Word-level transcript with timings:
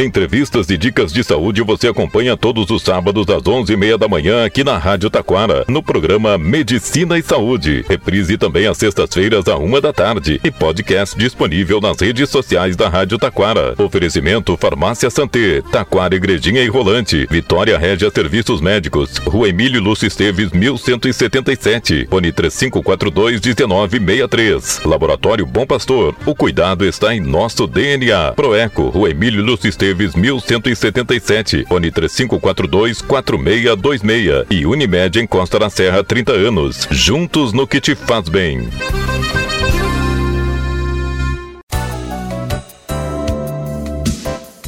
Entrevistas 0.00 0.70
e 0.70 0.78
dicas 0.78 1.12
de 1.12 1.24
saúde 1.24 1.60
você 1.60 1.88
acompanha 1.88 2.36
todos 2.36 2.70
os 2.70 2.82
sábados 2.82 3.28
às 3.28 3.42
11h30 3.42 3.98
da 3.98 4.06
manhã 4.06 4.44
aqui 4.44 4.62
na 4.62 4.78
Rádio 4.78 5.10
Taquara, 5.10 5.64
no 5.66 5.82
programa 5.82 6.38
Medicina 6.38 7.18
e 7.18 7.22
Saúde. 7.22 7.84
Reprise 7.88 8.38
também 8.38 8.68
às 8.68 8.78
sextas-feiras 8.78 9.48
à 9.48 9.56
uma 9.56 9.80
da 9.80 9.92
tarde 9.92 10.40
e 10.44 10.52
podcast 10.52 11.18
disponível 11.18 11.80
nas 11.80 12.00
redes 12.00 12.30
sociais 12.30 12.76
da 12.76 12.88
Rádio 12.88 13.18
Taquara. 13.18 13.74
Oferecimento 13.76 14.56
Farmácia 14.56 15.10
Santé, 15.10 15.62
Taquara 15.62 16.14
Igrejinha 16.14 16.62
e 16.62 16.68
Rolante, 16.68 17.26
Vitória 17.28 17.76
Régia 17.76 18.08
Serviços 18.08 18.60
Médicos, 18.60 19.16
Rua 19.16 19.48
Emílio 19.48 19.80
Lúcio 19.80 20.06
Esteves, 20.06 20.52
1177, 20.52 22.06
Fone 22.08 22.30
3542 22.30 23.40
1963. 23.40 24.82
Laboratório 24.84 25.44
Bom 25.44 25.66
Pastor, 25.66 26.14
o 26.24 26.36
cuidado 26.36 26.84
está 26.84 27.12
em 27.12 27.18
nosso 27.20 27.66
DNA. 27.66 28.34
Proeco, 28.36 28.90
Rua 28.90 29.10
Emílio 29.10 29.42
Lúcio 29.42 29.68
Esteves, 29.68 29.87
1177, 29.94 31.64
Fone 31.68 31.90
3542 31.90 33.02
4626 33.02 34.46
e 34.50 34.66
Unimed 34.66 35.20
em 35.20 35.26
Costa 35.26 35.58
da 35.58 35.70
Serra 35.70 36.02
30 36.02 36.32
anos. 36.32 36.86
Juntos 36.90 37.52
no 37.52 37.66
que 37.66 37.80
te 37.80 37.94
faz 37.94 38.28
bem. 38.28 38.68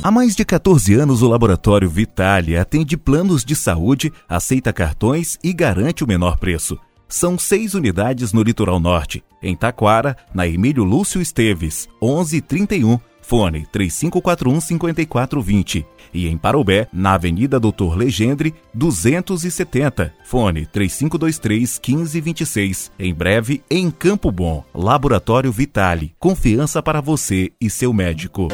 Há 0.02 0.10
mais 0.10 0.34
de 0.34 0.46
14 0.46 0.94
anos, 0.94 1.20
o 1.20 1.28
Laboratório 1.28 1.88
Vitale 1.88 2.56
atende 2.56 2.96
planos 2.96 3.44
de 3.44 3.54
saúde, 3.54 4.10
aceita 4.26 4.72
cartões 4.72 5.38
e 5.44 5.52
garante 5.52 6.02
o 6.02 6.06
menor 6.06 6.38
preço. 6.38 6.78
São 7.06 7.38
seis 7.38 7.74
unidades 7.74 8.32
no 8.32 8.42
litoral 8.42 8.80
norte, 8.80 9.22
em 9.42 9.54
Taquara, 9.54 10.16
na 10.32 10.46
Emílio 10.46 10.84
Lúcio 10.84 11.20
Esteves, 11.20 11.86
1131, 12.00 12.98
fone 13.30 13.64
3541-5420. 13.72 15.86
E 16.12 16.26
em 16.26 16.36
Parobé, 16.36 16.88
na 16.92 17.14
Avenida 17.14 17.60
Doutor 17.60 17.96
Legendre, 17.96 18.52
270, 18.74 20.12
fone 20.24 20.66
3523-1526. 20.66 22.90
Em 22.98 23.14
breve, 23.14 23.62
em 23.70 23.88
Campo 23.88 24.32
Bom, 24.32 24.64
Laboratório 24.74 25.52
Vitale. 25.52 26.12
Confiança 26.18 26.82
para 26.82 27.00
você 27.00 27.52
e 27.60 27.70
seu 27.70 27.92
médico. 27.92 28.48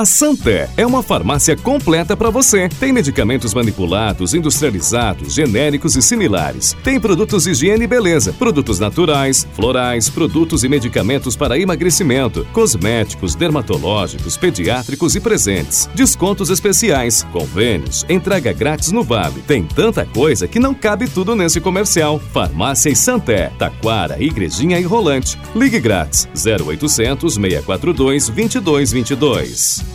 A 0.00 0.04
Santé 0.04 0.70
é 0.76 0.86
uma 0.86 1.02
farmácia 1.02 1.56
completa 1.56 2.16
para 2.16 2.30
você. 2.30 2.68
Tem 2.78 2.92
medicamentos 2.92 3.52
manipulados, 3.52 4.34
industrializados, 4.34 5.34
genéricos 5.34 5.96
e 5.96 6.00
similares. 6.00 6.76
Tem 6.84 7.00
produtos 7.00 7.42
de 7.42 7.50
higiene 7.50 7.84
e 7.84 7.88
beleza, 7.88 8.32
produtos 8.32 8.78
naturais, 8.78 9.46
florais, 9.52 10.08
produtos 10.08 10.62
e 10.62 10.68
medicamentos 10.68 11.34
para 11.34 11.58
emagrecimento, 11.58 12.46
cosméticos, 12.52 13.34
dermatológicos, 13.34 14.36
pediátricos 14.36 15.16
e 15.16 15.20
presentes. 15.20 15.90
Descontos 15.92 16.50
especiais, 16.50 17.26
convênios, 17.32 18.06
entrega 18.08 18.52
grátis 18.52 18.92
no 18.92 19.02
Vale. 19.02 19.42
Tem 19.42 19.64
tanta 19.64 20.06
coisa 20.06 20.46
que 20.46 20.60
não 20.60 20.72
cabe 20.72 21.08
tudo 21.08 21.34
nesse 21.34 21.60
comercial. 21.60 22.20
Farmácia 22.32 22.90
e 22.90 22.96
Santé, 22.96 23.50
Taquara, 23.58 24.22
Igrejinha 24.22 24.78
e 24.78 24.84
Rolante. 24.84 25.36
Ligue 25.52 25.80
grátis 25.80 26.28
0800 26.32 27.34
642 27.34 28.28
2222. 28.28 29.89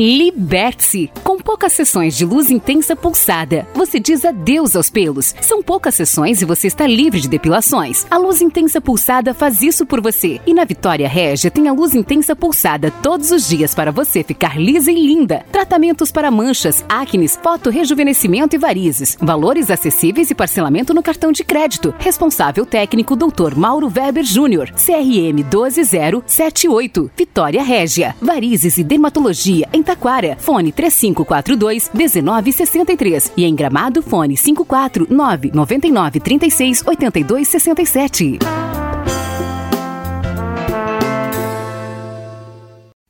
Liberte-se! 0.00 1.10
Com 1.22 1.38
poucas 1.38 1.74
sessões 1.74 2.16
de 2.16 2.24
luz 2.24 2.50
intensa 2.50 2.96
pulsada, 2.96 3.68
você 3.74 4.00
diz 4.00 4.24
adeus 4.24 4.74
aos 4.74 4.88
pelos. 4.88 5.34
São 5.42 5.62
poucas 5.62 5.94
sessões 5.94 6.40
e 6.40 6.46
você 6.46 6.68
está 6.68 6.86
livre 6.86 7.20
de 7.20 7.28
depilações. 7.28 8.06
A 8.10 8.16
luz 8.16 8.40
intensa 8.40 8.80
pulsada 8.80 9.34
faz 9.34 9.60
isso 9.60 9.84
por 9.84 10.00
você. 10.00 10.40
E 10.46 10.54
na 10.54 10.64
Vitória 10.64 11.06
Régia 11.06 11.50
tem 11.50 11.68
a 11.68 11.72
luz 11.74 11.94
intensa 11.94 12.34
pulsada 12.34 12.90
todos 13.02 13.30
os 13.30 13.46
dias 13.46 13.74
para 13.74 13.92
você 13.92 14.22
ficar 14.24 14.58
lisa 14.58 14.90
e 14.90 14.94
linda. 14.94 15.44
Tratamentos 15.52 16.10
para 16.10 16.30
manchas, 16.30 16.82
acnes, 16.88 17.38
foto-rejuvenescimento 17.42 18.56
e 18.56 18.58
varizes. 18.58 19.18
Valores 19.20 19.70
acessíveis 19.70 20.30
e 20.30 20.34
parcelamento 20.34 20.94
no 20.94 21.02
cartão 21.02 21.30
de 21.30 21.44
crédito. 21.44 21.94
Responsável 21.98 22.64
técnico 22.64 23.14
Dr. 23.14 23.54
Mauro 23.54 23.92
Weber 23.94 24.24
Júnior. 24.24 24.72
CRM 24.72 25.42
12078. 25.50 27.10
Vitória 27.14 27.62
Régia. 27.62 28.16
Varizes 28.18 28.78
e 28.78 28.82
dermatologia 28.82 29.68
em 29.74 29.89
Taquara, 29.90 30.36
fone 30.38 30.70
3542 30.70 31.90
1963 31.92 33.32
e 33.36 33.44
em 33.44 33.52
Gramado, 33.56 34.00
fone 34.00 34.36
549 34.36 35.50
99 35.52 36.20
36 36.20 36.86
82 36.86 37.48
67. 37.48 38.38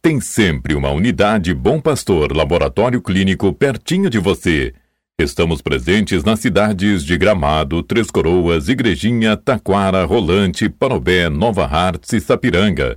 Tem 0.01 0.23
sempre 0.23 0.75
uma 0.75 0.89
unidade 0.89 1.53
Bom 1.53 1.79
Pastor 1.79 2.35
Laboratório 2.35 3.03
Clínico 3.03 3.53
pertinho 3.53 4.09
de 4.09 4.19
você. 4.19 4.73
Estamos 5.21 5.61
presentes 5.61 6.25
nas 6.25 6.41
cidades 6.41 7.05
de 7.05 7.19
Gramado, 7.19 7.83
Três 7.83 8.11
Coroas, 8.11 8.71
Igrejinha, 8.71 9.37
Taquara, 9.37 10.07
Rolante, 10.07 10.67
Parobé, 10.71 11.29
Nova 11.29 11.67
Hartz 11.67 12.15
e 12.15 12.21
Sapiranga. 12.23 12.97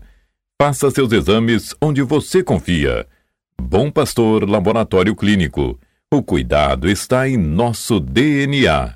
Faça 0.57 0.89
seus 0.89 1.11
exames 1.11 1.75
onde 1.81 2.01
você 2.01 2.41
confia. 2.41 3.05
Bom 3.62 3.90
Pastor 3.90 4.50
Laboratório 4.50 5.16
Clínico. 5.16 5.80
O 6.14 6.22
cuidado 6.22 6.90
está 6.90 7.28
em 7.28 7.38
nosso 7.38 8.00
DNA. 8.00 8.96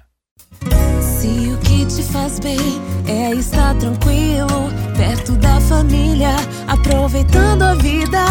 Se 1.01 1.28
o 1.28 1.57
que 1.57 1.85
te 1.85 2.03
faz 2.03 2.40
bem 2.40 2.59
é 3.07 3.31
estar 3.34 3.75
tranquilo, 3.75 4.72
perto 4.95 5.31
da 5.34 5.59
família, 5.62 6.35
aproveitando 6.68 7.63
a 7.63 7.75
vida. 7.75 8.23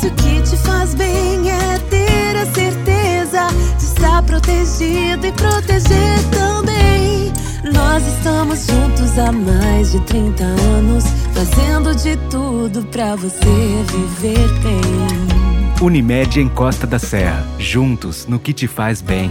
Se 0.00 0.06
o 0.06 0.14
que 0.14 0.42
te 0.42 0.56
faz 0.58 0.94
bem 0.94 1.50
é 1.50 1.78
ter 1.90 2.36
a 2.36 2.46
certeza 2.46 3.48
de 3.78 3.84
estar 3.84 4.22
protegido 4.22 5.26
e 5.26 5.32
proteger 5.32 6.18
também. 6.30 7.32
Nós 7.72 8.06
estamos 8.06 8.66
juntos 8.66 9.18
há 9.18 9.32
mais 9.32 9.92
de 9.92 10.00
30 10.02 10.44
anos, 10.44 11.04
fazendo 11.32 11.94
de 11.94 12.16
tudo 12.30 12.84
pra 12.86 13.16
você 13.16 13.84
viver 13.88 14.48
bem. 14.62 15.43
Unimed 15.84 16.40
em 16.40 16.48
Costa 16.48 16.86
da 16.86 16.98
Serra. 16.98 17.46
Juntos 17.58 18.26
no 18.26 18.38
que 18.38 18.54
te 18.54 18.66
faz 18.66 19.02
bem. 19.02 19.30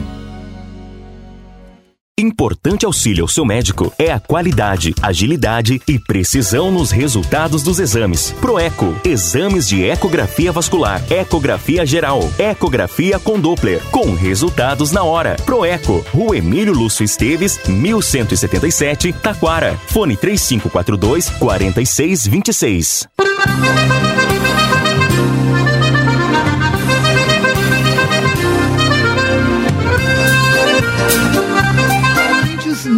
Importante 2.16 2.86
auxílio 2.86 3.24
ao 3.24 3.28
seu 3.28 3.44
médico 3.44 3.92
é 3.98 4.12
a 4.12 4.20
qualidade, 4.20 4.94
agilidade 5.02 5.82
e 5.88 5.98
precisão 5.98 6.70
nos 6.72 6.92
resultados 6.92 7.64
dos 7.64 7.80
exames. 7.80 8.32
Proeco, 8.40 8.96
exames 9.04 9.68
de 9.68 9.84
ecografia 9.84 10.52
vascular, 10.52 11.02
ecografia 11.12 11.84
geral, 11.88 12.30
ecografia 12.38 13.18
com 13.18 13.40
Doppler, 13.40 13.82
com 13.90 14.14
resultados 14.14 14.92
na 14.92 15.04
hora. 15.04 15.36
Proeco, 15.44 16.06
Rua 16.14 16.38
Emílio 16.38 16.74
Lúcio 16.74 17.04
Esteves, 17.04 17.60
1177, 17.68 19.12
Taquara. 19.12 19.76
Fone 19.88 20.16
3542 20.16 21.32
4626. 21.32 23.08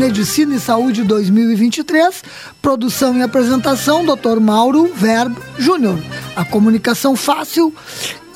Medicina 0.05 0.53
e 0.53 0.59
Saúde 0.59 1.03
2023, 1.03 2.23
produção 2.61 3.17
e 3.17 3.23
apresentação, 3.23 4.05
Dr. 4.05 4.39
Mauro 4.39 4.93
Verbo 4.93 5.41
Júnior. 5.57 5.99
A 6.35 6.45
comunicação 6.45 7.15
fácil, 7.15 7.73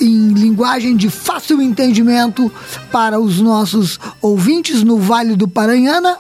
em 0.02 0.30
linguagem 0.30 0.98
de 0.98 1.12
fácil 1.12 1.62
entendimento 1.62 2.52
para 2.92 3.20
os 3.20 3.40
nossos 3.40 4.00
ouvintes 4.20 4.84
no 4.84 4.98
Vale 4.98 5.36
do 5.36 5.48
Paranhana, 5.48 6.18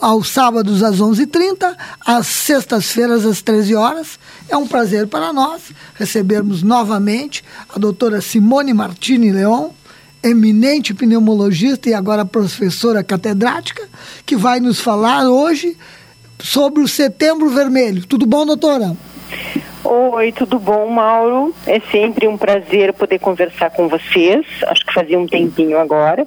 aos 0.00 0.30
sábados 0.30 0.82
às 0.82 0.96
11h30, 0.96 1.76
às 2.00 2.26
sextas-feiras 2.26 3.26
às 3.26 3.42
13 3.42 3.74
horas. 3.74 4.18
É 4.48 4.56
um 4.56 4.66
prazer 4.66 5.06
para 5.06 5.34
nós 5.34 5.64
recebermos 5.96 6.62
novamente 6.62 7.44
a 7.68 7.78
doutora 7.78 8.22
Simone 8.22 8.72
Martini 8.72 9.32
Leon, 9.32 9.68
eminente 10.22 10.94
pneumologista 10.94 11.88
e 11.88 11.94
agora 11.94 12.24
professora 12.24 13.02
catedrática, 13.04 13.88
que 14.26 14.36
vai 14.36 14.60
nos 14.60 14.80
falar 14.80 15.28
hoje 15.28 15.76
sobre 16.38 16.82
o 16.82 16.88
Setembro 16.88 17.48
Vermelho. 17.50 18.06
Tudo 18.06 18.26
bom, 18.26 18.46
doutora? 18.46 18.96
Oi, 19.84 20.32
tudo 20.32 20.58
bom, 20.58 20.90
Mauro? 20.90 21.54
É 21.66 21.80
sempre 21.80 22.26
um 22.26 22.36
prazer 22.36 22.92
poder 22.92 23.18
conversar 23.18 23.70
com 23.70 23.88
vocês. 23.88 24.44
Acho 24.66 24.84
que 24.84 24.92
fazia 24.92 25.18
um 25.18 25.26
tempinho 25.26 25.78
agora. 25.78 26.26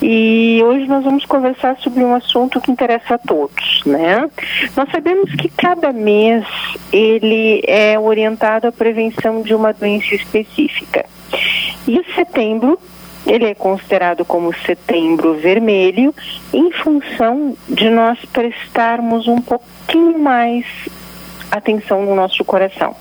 E 0.00 0.60
hoje 0.64 0.86
nós 0.86 1.04
vamos 1.04 1.24
conversar 1.24 1.76
sobre 1.78 2.02
um 2.02 2.14
assunto 2.14 2.60
que 2.60 2.72
interessa 2.72 3.14
a 3.14 3.18
todos, 3.18 3.82
né? 3.86 4.28
Nós 4.76 4.90
sabemos 4.90 5.32
que 5.36 5.48
cada 5.48 5.92
mês 5.92 6.44
ele 6.92 7.62
é 7.68 7.96
orientado 7.98 8.66
à 8.66 8.72
prevenção 8.72 9.42
de 9.42 9.54
uma 9.54 9.72
doença 9.72 10.14
específica. 10.14 11.04
E 11.86 12.02
setembro 12.14 12.78
ele 13.26 13.46
é 13.46 13.54
considerado 13.54 14.24
como 14.24 14.54
setembro 14.54 15.34
vermelho 15.34 16.14
em 16.52 16.70
função 16.72 17.56
de 17.68 17.88
nós 17.88 18.18
prestarmos 18.26 19.28
um 19.28 19.40
pouquinho 19.40 20.18
mais 20.18 20.66
atenção 21.50 22.02
no 22.02 22.14
nosso 22.14 22.44
coração. 22.44 22.96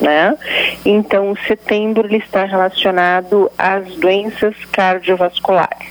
Né? 0.00 0.36
Então, 0.84 1.34
setembro 1.46 2.06
ele 2.06 2.18
está 2.18 2.44
relacionado 2.44 3.50
às 3.56 3.86
doenças 3.96 4.54
cardiovasculares. 4.70 5.88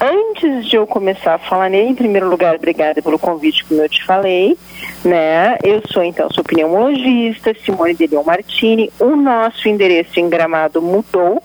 Antes 0.00 0.66
de 0.66 0.76
eu 0.76 0.86
começar 0.86 1.34
a 1.34 1.38
falar 1.38 1.70
nele, 1.70 1.88
em 1.88 1.94
primeiro 1.94 2.28
lugar, 2.28 2.54
obrigada 2.54 3.00
pelo 3.00 3.18
convite, 3.18 3.64
como 3.64 3.80
eu 3.80 3.88
te 3.88 4.04
falei, 4.04 4.56
né? 5.02 5.56
Eu 5.64 5.82
sou 5.90 6.04
então 6.04 6.28
sou 6.30 6.44
pneumologista, 6.44 7.54
Simone 7.64 7.94
de 7.94 8.06
Leon 8.06 8.22
Martini. 8.22 8.92
O 9.00 9.16
nosso 9.16 9.66
endereço 9.68 10.20
em 10.20 10.28
Gramado 10.28 10.82
mudou, 10.82 11.42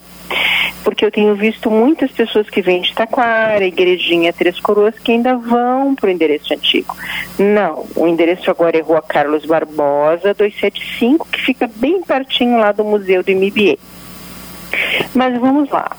porque 0.82 1.04
eu 1.04 1.10
tenho 1.10 1.34
visto 1.34 1.70
muitas 1.70 2.10
pessoas 2.10 2.48
que 2.48 2.60
vêm 2.60 2.82
de 2.82 2.94
Taquara, 2.94 3.64
Igrejinha, 3.64 4.32
Três 4.32 4.58
Coroas, 4.60 4.98
que 4.98 5.12
ainda 5.12 5.36
vão 5.36 5.94
para 5.94 6.08
o 6.08 6.10
endereço 6.10 6.52
antigo. 6.52 6.94
Não, 7.38 7.86
o 7.96 8.06
endereço 8.06 8.50
agora 8.50 8.76
é 8.76 8.80
Rua 8.80 9.02
Carlos 9.02 9.44
Barbosa, 9.44 10.34
275, 10.34 11.28
que 11.28 11.40
fica 11.40 11.70
bem 11.76 12.02
pertinho 12.02 12.58
lá 12.58 12.72
do 12.72 12.84
Museu 12.84 13.22
do 13.22 13.32
MBA. 13.32 13.78
Mas 15.14 15.38
vamos 15.38 15.68
lá. 15.70 15.90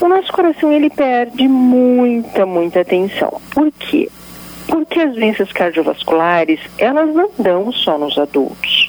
O 0.00 0.08
nosso 0.08 0.32
coração 0.32 0.72
ele 0.72 0.90
perde 0.90 1.48
muita, 1.48 2.44
muita 2.44 2.80
atenção. 2.80 3.40
Por 3.50 3.70
quê? 3.72 4.08
Porque 4.66 5.00
as 5.00 5.14
doenças 5.14 5.52
cardiovasculares, 5.52 6.60
elas 6.78 7.14
não 7.14 7.30
dão 7.38 7.72
só 7.72 7.98
nos 7.98 8.16
adultos. 8.18 8.81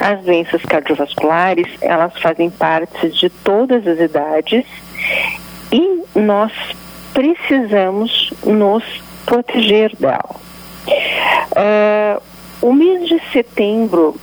As 0.00 0.20
doenças 0.22 0.62
cardiovasculares, 0.62 1.66
elas 1.80 2.12
fazem 2.20 2.50
parte 2.50 3.08
de 3.08 3.28
todas 3.30 3.86
as 3.86 3.98
idades 3.98 4.64
e 5.72 6.02
nós 6.18 6.52
precisamos 7.12 8.32
nos 8.44 8.84
proteger 9.24 9.94
dela. 9.96 10.36
Uh, 11.52 12.22
o 12.60 12.72
mês 12.72 13.08
de 13.08 13.20
setembro 13.32 14.16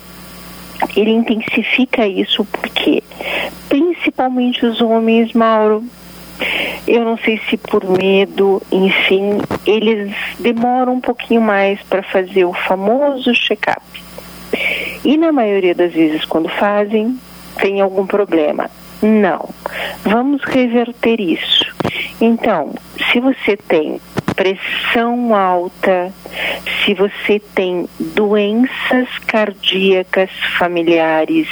ele 0.95 1.12
intensifica 1.12 2.07
isso 2.07 2.46
porque, 2.46 3.04
principalmente 3.69 4.66
os 4.66 4.81
homens, 4.81 5.34
Mauro, 5.34 5.84
eu 6.88 7.04
não 7.06 7.18
sei 7.18 7.39
se 7.50 7.57
por 7.57 7.84
medo, 7.86 8.62
enfim, 8.72 9.39
eles 9.66 10.13
demoram 10.39 10.96
um 10.96 11.01
pouquinho 11.01 11.42
mais 11.42 11.81
para 11.84 12.04
fazer 12.04 12.46
o 12.46 12.54
famoso 12.54 13.34
check-up. 13.34 14.02
E 15.03 15.17
na 15.17 15.31
maioria 15.31 15.75
das 15.75 15.91
vezes, 15.94 16.25
quando 16.25 16.50
fazem, 16.50 17.17
tem 17.57 17.81
algum 17.81 18.05
problema. 18.05 18.69
Não. 19.01 19.50
Vamos 20.03 20.41
reverter 20.44 21.19
isso. 21.19 21.65
Então, 22.21 22.73
se 23.11 23.19
você 23.19 23.57
tem 23.57 24.00
pressão 24.35 25.35
alta, 25.35 26.11
se 26.83 26.94
você 26.94 27.39
tem 27.53 27.88
doenças 28.00 29.07
cardíacas 29.27 30.29
familiares, 30.57 31.47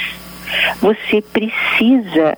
você 0.80 1.20
precisa 1.20 2.36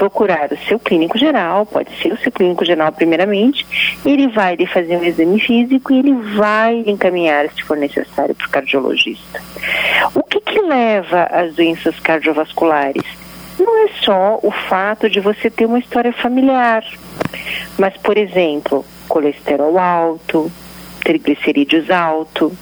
procurar 0.00 0.50
o 0.50 0.56
seu 0.66 0.78
clínico 0.78 1.18
geral, 1.18 1.66
pode 1.66 1.94
ser 2.00 2.10
o 2.10 2.16
seu 2.16 2.32
clínico 2.32 2.64
geral 2.64 2.90
primeiramente, 2.90 3.66
ele 4.02 4.28
vai 4.28 4.56
lhe 4.56 4.66
fazer 4.66 4.96
um 4.96 5.04
exame 5.04 5.38
físico 5.38 5.92
e 5.92 5.98
ele 5.98 6.14
vai 6.38 6.82
encaminhar, 6.86 7.50
se 7.50 7.62
for 7.62 7.76
necessário, 7.76 8.34
para 8.34 8.46
o 8.46 8.50
cardiologista. 8.50 9.42
O 10.14 10.22
que, 10.22 10.40
que 10.40 10.58
leva 10.58 11.24
às 11.24 11.54
doenças 11.54 12.00
cardiovasculares? 12.00 13.04
Não 13.58 13.84
é 13.84 13.90
só 14.02 14.40
o 14.42 14.50
fato 14.50 15.10
de 15.10 15.20
você 15.20 15.50
ter 15.50 15.66
uma 15.66 15.78
história 15.78 16.14
familiar, 16.14 16.82
mas, 17.78 17.94
por 17.98 18.16
exemplo, 18.16 18.82
colesterol 19.06 19.78
alto, 19.78 20.50
triglicerídeos 21.10 21.90
alto, 21.90 22.52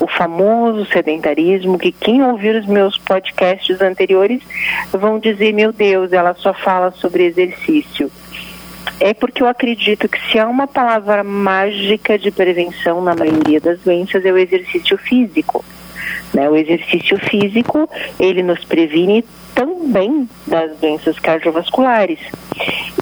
o 0.00 0.08
famoso 0.08 0.84
sedentarismo, 0.86 1.78
que 1.78 1.92
quem 1.92 2.20
ouvir 2.24 2.56
os 2.56 2.66
meus 2.66 2.98
podcasts 2.98 3.80
anteriores 3.80 4.42
vão 4.90 5.20
dizer, 5.20 5.52
meu 5.52 5.72
Deus, 5.72 6.12
ela 6.12 6.34
só 6.34 6.52
fala 6.52 6.90
sobre 6.90 7.26
exercício. 7.26 8.10
É 8.98 9.14
porque 9.14 9.42
eu 9.42 9.46
acredito 9.46 10.08
que 10.08 10.18
se 10.30 10.38
há 10.38 10.48
uma 10.48 10.66
palavra 10.66 11.22
mágica 11.22 12.18
de 12.18 12.32
prevenção 12.32 13.00
na 13.00 13.14
maioria 13.14 13.60
das 13.60 13.78
doenças 13.80 14.24
é 14.24 14.32
o 14.32 14.38
exercício 14.38 14.98
físico. 14.98 15.64
Né? 16.32 16.48
O 16.48 16.56
exercício 16.56 17.18
físico, 17.18 17.88
ele 18.18 18.42
nos 18.42 18.64
previne 18.64 19.24
também 19.54 20.28
das 20.46 20.76
doenças 20.78 21.18
cardiovasculares. 21.18 22.18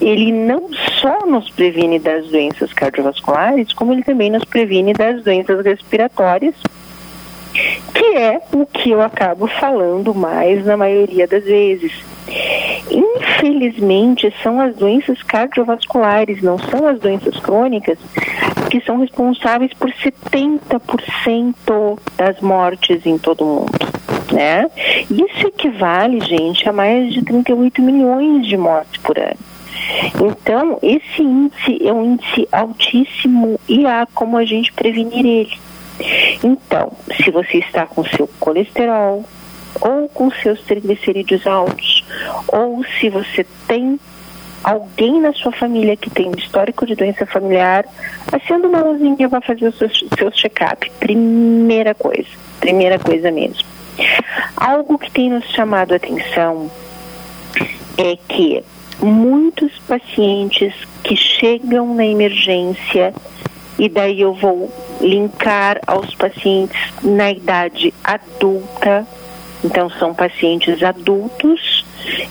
Ele 0.01 0.33
não 0.33 0.69
só 1.01 1.27
nos 1.27 1.51
previne 1.51 1.99
das 1.99 2.27
doenças 2.29 2.73
cardiovasculares, 2.73 3.73
como 3.73 3.93
ele 3.93 4.03
também 4.03 4.31
nos 4.31 4.45
previne 4.45 4.93
das 4.93 5.23
doenças 5.23 5.65
respiratórias, 5.65 6.55
que 7.95 8.17
é 8.17 8.41
o 8.53 8.65
que 8.65 8.91
eu 8.91 9.03
acabo 9.03 9.47
falando 9.47 10.15
mais 10.15 10.65
na 10.65 10.77
maioria 10.77 11.27
das 11.27 11.45
vezes. 11.45 11.93
Infelizmente, 12.91 14.33
são 14.43 14.61
as 14.61 14.75
doenças 14.77 15.23
cardiovasculares, 15.23 16.43
não 16.43 16.59
são 16.59 16.87
as 16.87 16.99
doenças 16.99 17.39
crônicas, 17.39 17.99
que 18.71 18.81
são 18.83 19.01
responsáveis 19.01 19.75
por 19.75 19.93
70% 19.93 21.99
das 22.17 22.41
mortes 22.41 23.05
em 23.05 23.19
todo 23.19 23.43
o 23.43 23.47
mundo. 23.47 23.73
Né? 24.33 24.71
Isso 25.11 25.49
equivale, 25.49 26.21
gente, 26.21 26.69
a 26.69 26.73
mais 26.73 27.13
de 27.13 27.21
38 27.23 27.83
milhões 27.83 28.47
de 28.47 28.57
mortes 28.57 29.03
por 29.03 29.19
ano. 29.19 29.37
Então, 30.23 30.79
esse 30.83 31.21
índice 31.21 31.85
é 31.85 31.93
um 31.93 32.13
índice 32.13 32.47
altíssimo 32.53 33.59
e 33.69 33.85
há 33.87 34.07
como 34.15 34.37
a 34.37 34.45
gente 34.45 34.73
prevenir 34.73 35.27
ele. 35.27 35.59
Então, 36.45 36.93
se 37.17 37.29
você 37.31 37.59
está 37.59 37.87
com 37.87 38.05
seu 38.05 38.29
colesterol 38.39 39.25
ou 39.81 40.09
com 40.09 40.31
seus 40.31 40.61
triglicerídeos 40.63 41.45
altos, 41.47 42.05
ou 42.49 42.85
se 42.99 43.09
você 43.09 43.47
tem 43.67 43.99
alguém 44.63 45.21
na 45.21 45.33
sua 45.33 45.53
família 45.53 45.97
que 45.97 46.11
tem 46.11 46.29
um 46.29 46.35
histórico 46.37 46.87
de 46.87 46.95
doença 46.95 47.27
familiar, 47.27 47.85
acenda 48.31 48.69
uma 48.69 48.83
luzinha 48.83 49.29
vai 49.29 49.41
fazer 49.41 49.69
o 49.69 49.73
seu, 49.73 49.89
seu 49.91 50.31
check-up. 50.31 50.91
Primeira 50.99 51.95
coisa, 51.95 52.29
primeira 52.61 52.99
coisa 52.99 53.31
mesmo. 53.31 53.65
Algo 54.57 54.99
que 54.99 55.11
tem 55.11 55.31
nos 55.31 55.45
chamado 55.51 55.93
a 55.93 55.97
atenção 55.97 56.71
é 57.99 58.17
que 58.29 58.63
muitos 59.01 59.79
pacientes 59.81 60.75
que 61.03 61.17
chegam 61.17 61.95
na 61.95 62.05
emergência 62.05 63.15
e 63.79 63.89
daí 63.89 64.21
eu 64.21 64.35
vou 64.35 64.71
linkar 65.01 65.81
aos 65.87 66.15
pacientes 66.15 66.79
na 67.03 67.31
idade 67.31 67.95
adulta. 68.05 69.07
Então 69.65 69.89
são 69.91 70.15
pacientes 70.15 70.83
adultos 70.83 71.85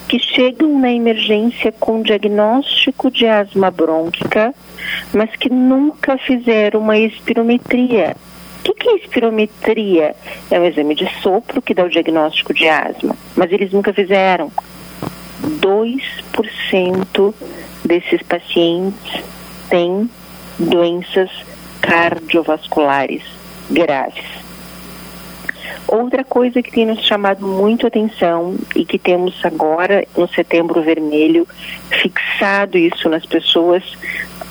que 0.08 0.18
chegam 0.18 0.78
na 0.78 0.92
emergência 0.92 1.72
com 1.72 2.02
diagnóstico 2.02 3.10
de 3.10 3.26
asma 3.26 3.70
brônquica, 3.70 4.54
mas 5.12 5.30
que 5.36 5.50
nunca 5.50 6.18
fizeram 6.18 6.80
uma 6.80 6.98
espirometria. 6.98 8.16
O 8.60 8.62
que, 8.62 8.74
que 8.74 8.88
é 8.88 8.96
espirometria? 8.96 10.14
É 10.50 10.60
um 10.60 10.64
exame 10.64 10.94
de 10.94 11.08
sopro 11.22 11.62
que 11.62 11.72
dá 11.72 11.84
o 11.84 11.88
diagnóstico 11.88 12.52
de 12.52 12.68
asma, 12.68 13.16
mas 13.34 13.50
eles 13.52 13.72
nunca 13.72 13.92
fizeram. 13.92 14.50
2% 15.42 17.34
desses 17.84 18.22
pacientes 18.22 19.22
têm 19.70 20.10
doenças 20.58 21.30
cardiovasculares 21.80 23.22
graves. 23.70 24.39
Outra 25.86 26.24
coisa 26.24 26.62
que 26.62 26.70
tem 26.70 26.86
nos 26.86 27.04
chamado 27.04 27.46
muito 27.46 27.86
atenção 27.86 28.56
e 28.74 28.84
que 28.84 28.98
temos 28.98 29.34
agora 29.44 30.06
no 30.16 30.28
Setembro 30.28 30.82
Vermelho 30.82 31.46
fixado 31.90 32.78
isso 32.78 33.08
nas 33.08 33.26
pessoas, 33.26 33.82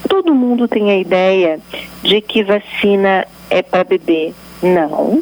todo 0.08 0.36
mundo 0.36 0.68
tem 0.68 0.92
a 0.92 0.98
ideia 0.98 1.60
de 2.02 2.22
que 2.22 2.44
vacina 2.44 3.26
é 3.50 3.62
para 3.62 3.84
bebê. 3.84 4.34
Não. 4.62 5.22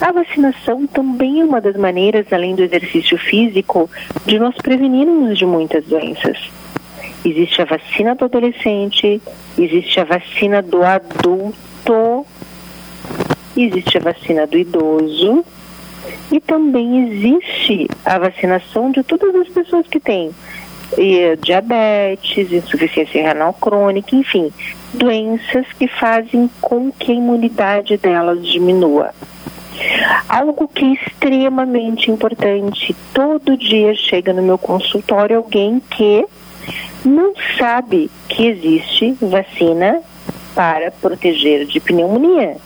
A 0.00 0.12
vacinação 0.12 0.86
também 0.86 1.40
é 1.40 1.44
uma 1.44 1.60
das 1.60 1.76
maneiras, 1.76 2.26
além 2.32 2.54
do 2.54 2.62
exercício 2.62 3.18
físico, 3.18 3.90
de 4.24 4.38
nós 4.38 4.54
prevenirmos 4.56 5.36
de 5.36 5.44
muitas 5.44 5.84
doenças. 5.84 6.38
Existe 7.24 7.60
a 7.60 7.64
vacina 7.64 8.14
do 8.14 8.24
adolescente, 8.24 9.20
existe 9.58 9.98
a 9.98 10.04
vacina 10.04 10.62
do 10.62 10.84
adulto, 10.84 12.24
existe 13.56 13.98
a 13.98 14.00
vacina 14.00 14.46
do 14.46 14.58
idoso 14.58 15.44
e 16.30 16.40
também 16.40 17.08
existe 17.08 17.88
a 18.04 18.18
vacinação 18.18 18.90
de 18.90 19.02
todas 19.02 19.34
as 19.34 19.48
pessoas 19.48 19.86
que 19.86 20.00
têm 20.00 20.30
e, 20.96 21.36
diabetes, 21.36 22.50
insuficiência 22.52 23.22
renal 23.22 23.52
crônica, 23.52 24.14
enfim, 24.14 24.50
doenças 24.94 25.66
que 25.78 25.86
fazem 25.86 26.48
com 26.60 26.90
que 26.92 27.12
a 27.12 27.14
imunidade 27.14 27.96
delas 27.96 28.46
diminua. 28.46 29.10
Algo 30.28 30.66
que 30.66 30.84
é 30.84 30.92
extremamente 30.94 32.10
importante, 32.10 32.96
todo 33.12 33.56
dia 33.56 33.94
chega 33.94 34.32
no 34.32 34.42
meu 34.42 34.58
consultório 34.58 35.36
alguém 35.36 35.80
que 35.90 36.24
não 37.04 37.32
sabe 37.56 38.10
que 38.28 38.46
existe 38.46 39.16
vacina 39.20 40.00
para 40.54 40.90
proteger 40.90 41.64
de 41.66 41.78
pneumonia. 41.78 42.56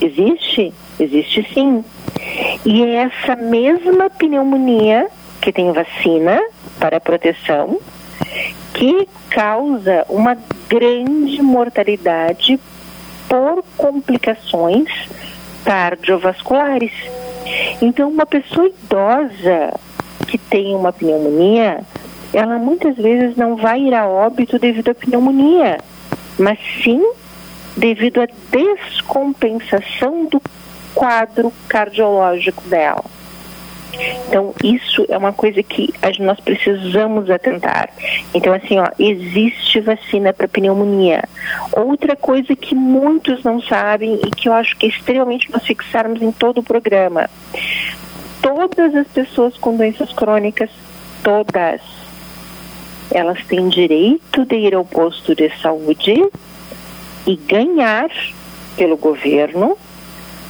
Existe? 0.00 0.72
Existe 0.98 1.46
sim. 1.52 1.84
E 2.64 2.82
é 2.82 2.94
essa 2.94 3.36
mesma 3.36 4.10
pneumonia 4.10 5.08
que 5.40 5.52
tem 5.52 5.72
vacina 5.72 6.40
para 6.78 7.00
proteção 7.00 7.78
que 8.74 9.08
causa 9.30 10.04
uma 10.08 10.36
grande 10.68 11.42
mortalidade 11.42 12.58
por 13.28 13.62
complicações 13.76 14.88
cardiovasculares. 15.64 16.92
Então, 17.80 18.08
uma 18.08 18.26
pessoa 18.26 18.68
idosa 18.68 19.72
que 20.26 20.38
tem 20.38 20.74
uma 20.74 20.92
pneumonia, 20.92 21.80
ela 22.32 22.58
muitas 22.58 22.96
vezes 22.96 23.36
não 23.36 23.56
vai 23.56 23.80
ir 23.80 23.94
a 23.94 24.06
óbito 24.06 24.58
devido 24.58 24.90
à 24.90 24.94
pneumonia, 24.94 25.78
mas 26.38 26.58
sim 26.82 27.02
devido 27.76 28.20
à 28.20 28.26
descompensação 28.50 30.26
do 30.26 30.40
quadro 30.94 31.52
cardiológico 31.68 32.62
dela. 32.68 33.04
Então, 34.26 34.54
isso 34.64 35.04
é 35.08 35.18
uma 35.18 35.32
coisa 35.32 35.62
que 35.62 35.92
nós 36.20 36.40
precisamos 36.40 37.28
atentar. 37.28 37.90
Então, 38.32 38.52
assim, 38.52 38.78
ó, 38.78 38.86
existe 38.98 39.80
vacina 39.80 40.32
para 40.32 40.48
pneumonia. 40.48 41.22
Outra 41.72 42.16
coisa 42.16 42.56
que 42.56 42.74
muitos 42.74 43.44
não 43.44 43.60
sabem 43.60 44.14
e 44.14 44.30
que 44.30 44.48
eu 44.48 44.54
acho 44.54 44.76
que 44.76 44.86
é 44.86 44.88
extremamente 44.88 45.50
nós 45.52 45.64
fixarmos 45.64 46.22
em 46.22 46.32
todo 46.32 46.58
o 46.58 46.62
programa. 46.62 47.28
Todas 48.40 48.94
as 48.94 49.06
pessoas 49.08 49.56
com 49.58 49.76
doenças 49.76 50.12
crônicas, 50.12 50.70
todas, 51.22 51.80
elas 53.10 53.44
têm 53.46 53.68
direito 53.68 54.44
de 54.46 54.56
ir 54.56 54.74
ao 54.74 54.84
posto 54.84 55.34
de 55.34 55.50
saúde 55.60 56.14
e 57.26 57.36
ganhar 57.36 58.08
pelo 58.76 58.96
governo 58.96 59.76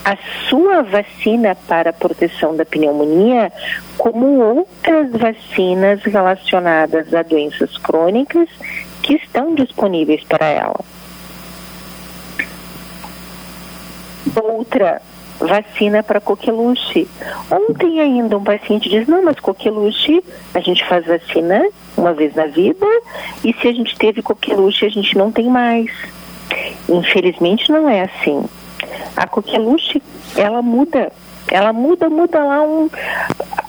a 0.05 0.17
sua 0.49 0.83
vacina 0.83 1.55
para 1.55 1.91
a 1.91 1.93
proteção 1.93 2.57
da 2.57 2.65
pneumonia, 2.65 3.53
como 3.97 4.41
outras 4.41 5.11
vacinas 5.13 6.03
relacionadas 6.03 7.15
a 7.15 7.23
doenças 7.23 7.79
crônicas 7.79 8.49
que 9.03 9.15
estão 9.15 9.55
disponíveis 9.55 10.25
para 10.25 10.47
ela. 10.47 10.81
Outra 14.43 15.01
vacina 15.39 16.03
para 16.03 16.21
coqueluche. 16.21 17.07
Ontem 17.51 18.01
ainda 18.01 18.39
um 18.39 18.45
paciente 18.45 18.89
diz, 18.89 19.07
não, 19.07 19.23
mas 19.23 19.39
coqueluche, 19.39 20.23
a 20.55 20.61
gente 20.61 20.87
faz 20.89 21.07
vacina 21.07 21.65
uma 21.97 22.13
vez 22.13 22.35
na 22.35 22.47
vida 22.47 22.87
e 23.45 23.53
se 23.55 23.69
a 23.69 23.73
gente 23.73 23.97
teve 23.97 24.23
coqueluche, 24.23 24.87
a 24.87 24.89
gente 24.89 25.17
não 25.17 25.31
tem 25.31 25.49
mais. 25.49 25.91
Infelizmente 26.89 27.71
não 27.71 27.89
é 27.89 28.03
assim. 28.03 28.45
A 29.17 29.27
coqueluche, 29.27 30.03
ela 30.37 30.63
muda, 30.63 31.13
ela 31.49 31.73
muda, 31.73 32.09
muda 32.09 32.43
lá 32.43 32.63
um, 32.63 32.91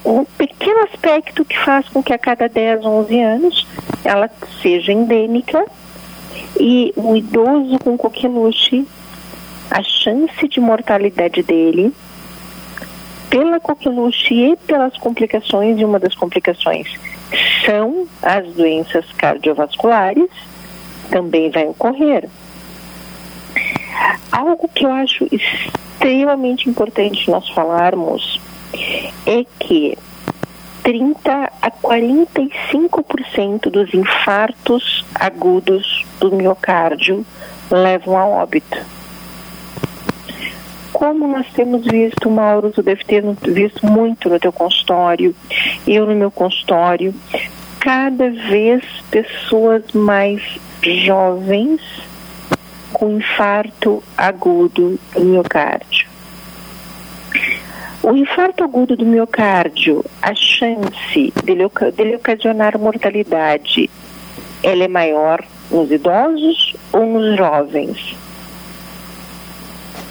um 0.04 0.24
pequeno 0.24 0.80
aspecto 0.84 1.44
que 1.44 1.58
faz 1.58 1.88
com 1.88 2.02
que 2.02 2.12
a 2.12 2.18
cada 2.18 2.48
10, 2.48 2.84
11 2.84 3.20
anos 3.20 3.66
ela 4.04 4.30
seja 4.62 4.92
endêmica 4.92 5.64
e 6.58 6.92
o 6.96 7.16
idoso 7.16 7.78
com 7.78 7.96
coqueluche, 7.96 8.86
a 9.70 9.82
chance 9.82 10.48
de 10.48 10.60
mortalidade 10.60 11.42
dele 11.42 11.92
pela 13.28 13.58
coqueluche 13.58 14.34
e 14.34 14.56
pelas 14.56 14.96
complicações, 14.96 15.78
e 15.78 15.84
uma 15.84 15.98
das 15.98 16.14
complicações 16.14 16.86
são 17.64 18.06
as 18.22 18.46
doenças 18.54 19.04
cardiovasculares, 19.12 20.30
também 21.10 21.50
vai 21.50 21.66
ocorrer. 21.66 22.28
Algo 24.30 24.68
que 24.68 24.84
eu 24.84 24.92
acho 24.92 25.26
extremamente 25.30 26.68
importante 26.68 27.30
nós 27.30 27.48
falarmos 27.50 28.40
é 29.26 29.44
que 29.58 29.96
30 30.82 31.52
a 31.62 31.70
45% 31.70 33.70
dos 33.70 33.94
infartos 33.94 35.04
agudos 35.14 36.04
do 36.20 36.34
miocárdio 36.34 37.24
levam 37.70 38.18
a 38.18 38.26
óbito. 38.26 38.78
Como 40.92 41.26
nós 41.26 41.46
temos 41.54 41.86
visto, 41.86 42.30
Mauro, 42.30 42.70
tu 42.70 42.82
deve 42.82 43.02
ter 43.04 43.24
visto 43.42 43.86
muito 43.86 44.28
no 44.28 44.38
teu 44.38 44.52
consultório, 44.52 45.34
eu 45.86 46.06
no 46.06 46.14
meu 46.14 46.30
consultório, 46.30 47.14
cada 47.80 48.30
vez 48.30 48.84
pessoas 49.10 49.82
mais 49.92 50.42
jovens 50.82 51.80
com 53.04 53.18
infarto 53.18 54.02
agudo 54.16 54.98
do 55.12 55.20
miocárdio. 55.20 56.08
O 58.02 58.16
infarto 58.16 58.64
agudo 58.64 58.96
do 58.96 59.04
miocárdio, 59.04 60.02
a 60.22 60.34
chance 60.34 61.30
dele, 61.44 61.64
dele 61.94 62.16
ocasionar 62.16 62.78
mortalidade, 62.78 63.90
ela 64.62 64.84
é 64.84 64.88
maior 64.88 65.44
nos 65.70 65.90
idosos 65.90 66.74
ou 66.92 67.04
nos 67.04 67.36
jovens? 67.36 68.16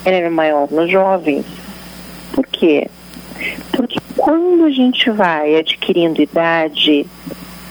Ela 0.05 0.17
é 0.17 0.29
maior 0.29 0.69
nos 0.69 0.91
jovens. 0.91 1.45
Por 2.31 2.45
quê? 2.45 2.87
Porque 3.71 3.97
quando 4.15 4.65
a 4.65 4.69
gente 4.69 5.09
vai 5.09 5.55
adquirindo 5.55 6.21
idade, 6.21 7.07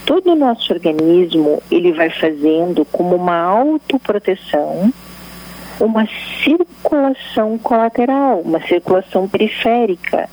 todo 0.05 0.33
o 0.33 0.37
nosso 0.37 0.73
organismo 0.73 1.63
ele 1.71 1.93
vai 1.93 2.11
fazendo 2.11 2.85
como 2.87 3.15
uma 3.15 3.37
autoproteção 3.37 4.93
uma 5.81 6.07
circulação 6.45 7.59
colateral, 7.59 8.41
uma 8.41 8.61
circulação 8.67 9.29
periférica. 9.29 10.29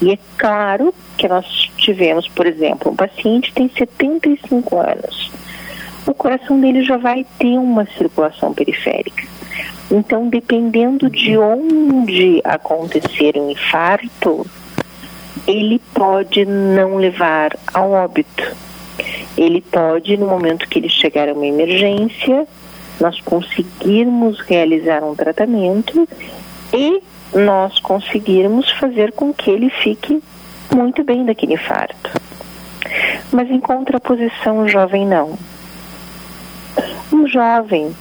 E 0.00 0.12
é 0.12 0.18
claro 0.36 0.92
que 1.16 1.26
nós 1.26 1.46
tivemos, 1.76 2.28
por 2.28 2.46
exemplo, 2.46 2.92
um 2.92 2.96
paciente 2.96 3.52
tem 3.52 3.68
75 3.68 4.78
anos. 4.78 5.30
O 6.06 6.14
coração 6.14 6.60
dele 6.60 6.84
já 6.84 6.96
vai 6.96 7.26
ter 7.38 7.58
uma 7.58 7.86
circulação 7.96 8.52
periférica. 8.52 9.26
Então, 9.90 10.28
dependendo 10.28 11.08
de 11.08 11.36
onde 11.38 12.40
acontecer 12.44 13.36
um 13.36 13.50
infarto, 13.50 14.46
ele 15.46 15.80
pode 15.94 16.44
não 16.44 16.96
levar 16.96 17.56
ao 17.72 17.92
óbito. 17.92 18.56
Ele 19.36 19.60
pode, 19.60 20.16
no 20.16 20.26
momento 20.26 20.68
que 20.68 20.78
ele 20.78 20.88
chegar 20.88 21.28
a 21.28 21.32
uma 21.32 21.46
emergência, 21.46 22.46
nós 23.00 23.20
conseguirmos 23.20 24.40
realizar 24.40 25.02
um 25.04 25.14
tratamento 25.14 26.08
e 26.72 27.02
nós 27.34 27.78
conseguirmos 27.80 28.70
fazer 28.72 29.12
com 29.12 29.32
que 29.32 29.50
ele 29.50 29.70
fique 29.70 30.22
muito 30.74 31.04
bem 31.04 31.24
daquele 31.24 31.54
infarto. 31.54 32.10
Mas 33.32 33.50
em 33.50 33.60
contraposição, 33.60 34.60
o 34.60 34.68
jovem 34.68 35.06
não. 35.06 35.38
Um 37.12 37.26
jovem 37.26 37.94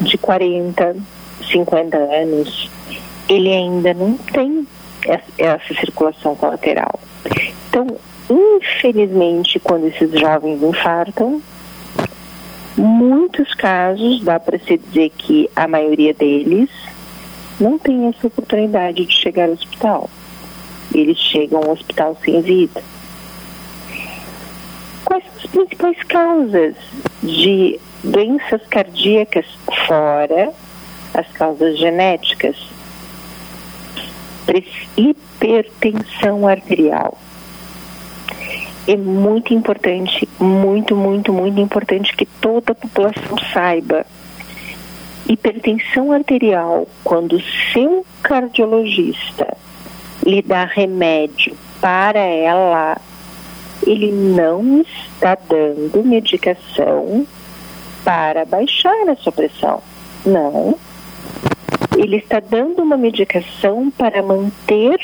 de 0.00 0.16
40, 0.18 0.96
50 1.50 1.96
anos, 1.96 2.70
ele 3.28 3.52
ainda 3.52 3.94
não 3.94 4.16
tem 4.16 4.66
essa 5.38 5.74
circulação 5.74 6.34
colateral. 6.34 6.98
Então, 7.68 7.86
infelizmente, 8.28 9.58
quando 9.58 9.86
esses 9.86 10.10
jovens 10.18 10.62
infartam, 10.62 11.40
muitos 12.78 13.52
casos, 13.54 14.22
dá 14.22 14.38
para 14.38 14.58
se 14.58 14.78
dizer 14.78 15.10
que 15.10 15.50
a 15.54 15.66
maioria 15.66 16.14
deles 16.14 16.70
não 17.60 17.78
tem 17.78 18.08
essa 18.08 18.26
oportunidade 18.26 19.04
de 19.04 19.12
chegar 19.12 19.46
ao 19.48 19.54
hospital. 19.54 20.08
Eles 20.94 21.18
chegam 21.18 21.60
ao 21.62 21.72
hospital 21.72 22.16
sem 22.24 22.40
vida. 22.40 22.82
Quais 25.04 25.24
são 25.24 25.32
as 25.36 25.46
principais 25.46 26.02
causas 26.04 26.74
de 27.22 27.80
doenças 28.04 28.62
cardíacas 28.68 29.46
fora 29.86 30.52
as 31.14 31.26
causas 31.32 31.78
genéticas? 31.78 32.56
Hipertensão 34.96 36.48
arterial 36.48 37.18
é 38.88 38.96
muito 38.96 39.52
importante, 39.52 40.26
muito, 40.40 40.96
muito, 40.96 41.30
muito 41.30 41.60
importante 41.60 42.16
que 42.16 42.24
toda 42.24 42.72
a 42.72 42.74
população 42.74 43.36
saiba. 43.52 44.06
Hipertensão 45.28 46.10
arterial, 46.10 46.88
quando 47.04 47.38
seu 47.70 48.06
cardiologista 48.22 49.54
lhe 50.24 50.40
dá 50.40 50.64
remédio 50.64 51.54
para 51.82 52.18
ela, 52.18 52.96
ele 53.86 54.10
não 54.10 54.80
está 54.80 55.36
dando 55.36 56.02
medicação 56.02 57.26
para 58.02 58.46
baixar 58.46 59.06
a 59.06 59.16
sua 59.16 59.32
pressão. 59.32 59.82
Não. 60.24 60.78
Ele 61.94 62.16
está 62.16 62.40
dando 62.40 62.80
uma 62.80 62.96
medicação 62.96 63.90
para 63.90 64.22
manter 64.22 64.98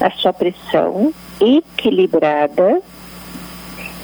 a 0.00 0.08
sua 0.12 0.32
pressão 0.32 1.12
equilibrada 1.40 2.80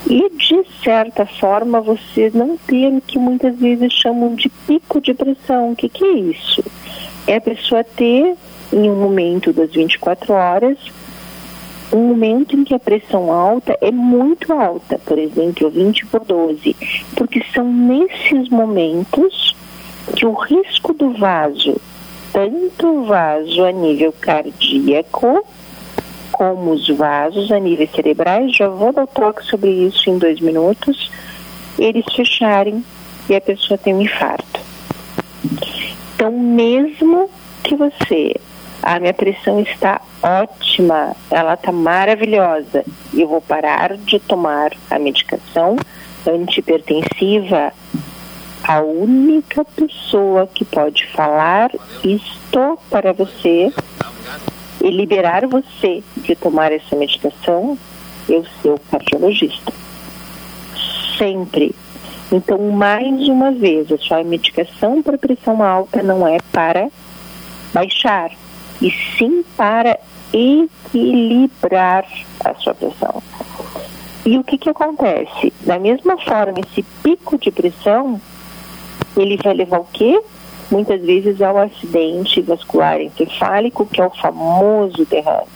e 0.06 0.28
de 0.30 0.64
certa 0.82 1.25
forma 1.25 1.80
você 1.80 2.30
não 2.34 2.56
ter 2.56 2.88
o 2.88 3.00
que 3.00 3.18
muitas 3.18 3.56
vezes 3.58 3.92
chamam 3.92 4.34
de 4.34 4.49
pico 4.49 5.00
de 5.00 5.14
pressão. 5.14 5.73
O 5.73 5.76
que, 5.76 5.88
que 5.88 6.04
é 6.04 6.12
isso? 6.12 6.62
É 7.26 7.37
a 7.37 7.40
pessoa 7.40 7.82
ter 7.82 8.37
em 8.73 8.90
um 8.90 8.96
momento 8.96 9.52
das 9.52 9.73
24 9.73 10.32
horas, 10.32 10.78
um 11.92 12.08
momento 12.08 12.56
em 12.56 12.64
que 12.64 12.75
a 12.75 12.78
pressão 12.78 13.32
alta 13.32 13.78
é 13.80 13.90
muito 13.90 14.52
alta, 14.52 14.99
por 15.04 15.18
exemplo, 15.18 15.70
20 15.70 16.06
por 16.06 16.25
12, 16.25 16.76
porque 17.16 17.42
são 17.54 17.64
nesses 17.73 18.49
momentos 18.49 19.56
que 20.16 20.26
o 20.26 20.32
risco 20.32 20.92
do 20.92 21.12
vaso, 21.12 21.76
tanto 22.32 22.87
o 22.87 23.04
vaso 23.04 23.64
a 23.64 23.73
nível 23.73 24.12
cardíaco, 24.20 25.46
como 26.33 26.73
os 26.73 26.88
vasos 26.88 27.50
a 27.50 27.59
nível 27.59 27.88
cerebrais, 27.95 28.57
já 28.57 28.69
vou 28.69 28.93
dar 28.93 29.07
toque 29.07 29.45
sobre 29.45 29.71
isso 29.71 30.09
em 30.11 30.19
dois 30.19 30.40
minutos, 30.40 31.11
eles 31.78 32.04
fecharem 32.14 32.85
e 33.28 33.35
a 33.35 33.40
pessoa 33.40 33.78
tem 33.78 33.95
um 33.95 34.02
infarto. 34.02 34.61
Então, 36.14 36.31
mesmo 36.31 37.28
que 37.62 37.75
você, 37.75 38.35
a 38.83 38.99
minha 39.00 39.14
pressão 39.14 39.61
está 39.61 40.00
ótima, 40.23 41.14
ela 41.31 41.54
está 41.54 41.73
maravilhosa, 41.73 42.85
eu 43.12 43.28
vou 43.28 43.40
parar 43.40 43.97
de 43.97 44.19
tomar 44.21 44.73
a 44.90 44.99
medicação 44.99 45.76
antipertensiva, 46.26 47.73
a 48.66 48.81
única 48.81 49.64
pessoa 49.64 50.47
que 50.47 50.64
pode 50.64 51.07
falar 51.09 51.71
isto 52.02 52.78
para 52.88 53.12
você 53.12 53.71
e 54.85 54.91
liberar 54.91 55.47
você 55.47 56.03
de 56.19 56.37
tomar 56.37 56.71
essa 56.71 56.95
medicação 56.95 57.79
é 58.29 58.35
o 58.35 58.45
seu 58.61 58.79
cardiologista. 58.91 59.73
Sempre. 61.17 61.75
Então, 62.31 62.59
mais 62.71 63.26
uma 63.29 63.50
vez, 63.50 63.91
a 63.91 63.97
sua 63.97 64.23
medicação 64.23 65.03
para 65.03 65.17
pressão 65.17 65.62
alta 65.62 66.03
não 66.03 66.29
é 66.29 66.37
para 66.53 66.91
baixar, 67.73 68.31
e 68.83 68.91
sim 69.17 69.43
para 69.57 69.99
equilibrar 70.33 72.05
a 72.45 72.55
sua 72.57 72.75
pressão. 72.75 73.23
E 74.26 74.37
o 74.37 74.45
que, 74.45 74.59
que 74.59 74.69
acontece? 74.69 75.50
Da 75.62 75.79
mesma 75.79 76.19
forma, 76.19 76.61
esse 76.61 76.83
pico 77.03 77.38
de 77.38 77.50
pressão, 77.50 78.21
ele 79.17 79.38
vai 79.43 79.55
levar 79.55 79.81
o 79.81 79.87
quê? 79.91 80.21
Muitas 80.71 81.00
vezes 81.00 81.40
ao 81.42 81.59
acidente 81.59 82.40
vascular 82.42 83.00
encefálico, 83.00 83.87
que 83.87 84.00
é 84.00 84.06
o 84.06 84.11
famoso 84.11 85.04
derrame. 85.04 85.47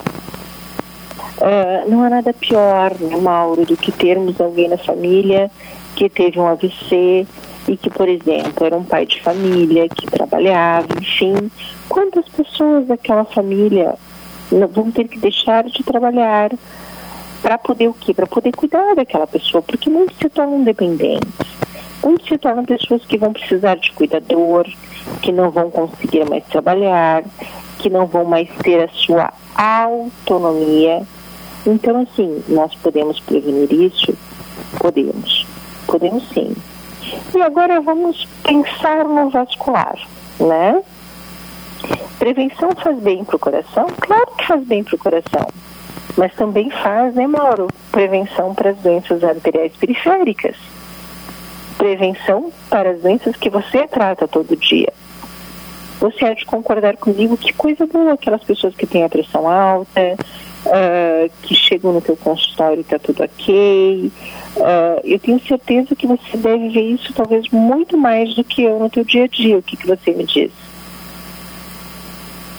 Uh, 1.38 1.88
não 1.88 2.02
há 2.02 2.10
nada 2.10 2.32
pior, 2.32 2.92
né, 2.98 3.16
Mauro, 3.16 3.64
do 3.64 3.76
que 3.76 3.92
termos 3.92 4.40
alguém 4.40 4.68
na 4.68 4.76
família 4.76 5.50
que 5.94 6.08
teve 6.08 6.38
um 6.38 6.46
AVC 6.46 7.26
e 7.68 7.76
que, 7.76 7.90
por 7.90 8.08
exemplo, 8.08 8.66
era 8.66 8.76
um 8.76 8.84
pai 8.84 9.06
de 9.06 9.20
família, 9.20 9.88
que 9.88 10.06
trabalhava, 10.06 10.86
enfim. 11.00 11.50
Quantas 11.88 12.28
pessoas 12.28 12.86
daquela 12.86 13.24
família 13.24 13.94
vão 14.72 14.90
ter 14.90 15.06
que 15.08 15.18
deixar 15.18 15.64
de 15.64 15.82
trabalhar 15.82 16.50
para 17.42 17.58
poder 17.58 17.88
o 17.88 17.94
quê? 17.94 18.14
Para 18.14 18.26
poder 18.26 18.52
cuidar 18.52 18.94
daquela 18.94 19.26
pessoa, 19.26 19.62
porque 19.62 19.90
muitos 19.90 20.16
se 20.18 20.28
tornam 20.28 20.64
dependentes. 20.64 21.57
Muitos 22.02 22.28
se 22.28 22.38
tornam 22.38 22.64
pessoas 22.64 23.04
que 23.04 23.18
vão 23.18 23.32
precisar 23.32 23.76
de 23.76 23.92
cuidador, 23.92 24.66
que 25.20 25.32
não 25.32 25.50
vão 25.50 25.70
conseguir 25.70 26.28
mais 26.28 26.44
trabalhar, 26.46 27.24
que 27.78 27.90
não 27.90 28.06
vão 28.06 28.24
mais 28.24 28.48
ter 28.62 28.84
a 28.84 28.88
sua 28.88 29.32
autonomia. 29.54 31.02
Então, 31.66 32.00
assim, 32.02 32.42
nós 32.48 32.74
podemos 32.76 33.18
prevenir 33.20 33.72
isso? 33.72 34.16
Podemos. 34.78 35.46
Podemos 35.86 36.28
sim. 36.30 36.54
E 37.34 37.42
agora 37.42 37.80
vamos 37.80 38.26
pensar 38.42 39.04
no 39.04 39.30
vascular, 39.30 39.98
né? 40.38 40.82
Prevenção 42.18 42.70
faz 42.82 42.98
bem 42.98 43.24
para 43.24 43.36
o 43.36 43.38
coração? 43.38 43.86
Claro 44.00 44.26
que 44.36 44.46
faz 44.46 44.64
bem 44.64 44.84
para 44.84 44.94
o 44.94 44.98
coração. 44.98 45.46
Mas 46.16 46.34
também 46.34 46.68
faz, 46.70 47.14
né, 47.14 47.26
Mauro? 47.26 47.68
Prevenção 47.92 48.54
para 48.54 48.70
as 48.70 48.76
doenças 48.78 49.22
arteriais 49.22 49.72
periféricas. 49.76 50.56
Prevenção 51.78 52.52
para 52.68 52.90
as 52.90 53.00
doenças 53.00 53.36
que 53.36 53.48
você 53.48 53.86
trata 53.86 54.28
todo 54.28 54.54
dia. 54.56 54.92
Você 56.00 56.24
há 56.24 56.34
de 56.34 56.44
concordar 56.44 56.96
comigo 56.96 57.36
que 57.36 57.52
coisa 57.52 57.86
boa 57.86 58.12
aquelas 58.12 58.42
pessoas 58.44 58.74
que 58.74 58.86
têm 58.86 59.04
a 59.04 59.08
pressão 59.08 59.48
alta, 59.48 60.16
uh, 60.66 61.30
que 61.42 61.54
chegam 61.54 61.92
no 61.92 62.00
teu 62.00 62.16
consultório 62.16 62.78
e 62.78 62.80
está 62.80 62.98
tudo 62.98 63.22
ok. 63.22 64.12
Uh, 64.56 65.00
eu 65.04 65.18
tenho 65.18 65.40
certeza 65.46 65.94
que 65.96 66.06
você 66.06 66.36
deve 66.36 66.68
ver 66.68 66.82
isso 66.82 67.12
talvez 67.14 67.48
muito 67.50 67.96
mais 67.96 68.34
do 68.34 68.44
que 68.44 68.62
eu 68.62 68.78
no 68.78 68.90
teu 68.90 69.04
dia 69.04 69.24
a 69.24 69.28
dia. 69.28 69.58
O 69.58 69.62
que, 69.62 69.76
que 69.76 69.86
você 69.86 70.12
me 70.12 70.24
diz? 70.24 70.50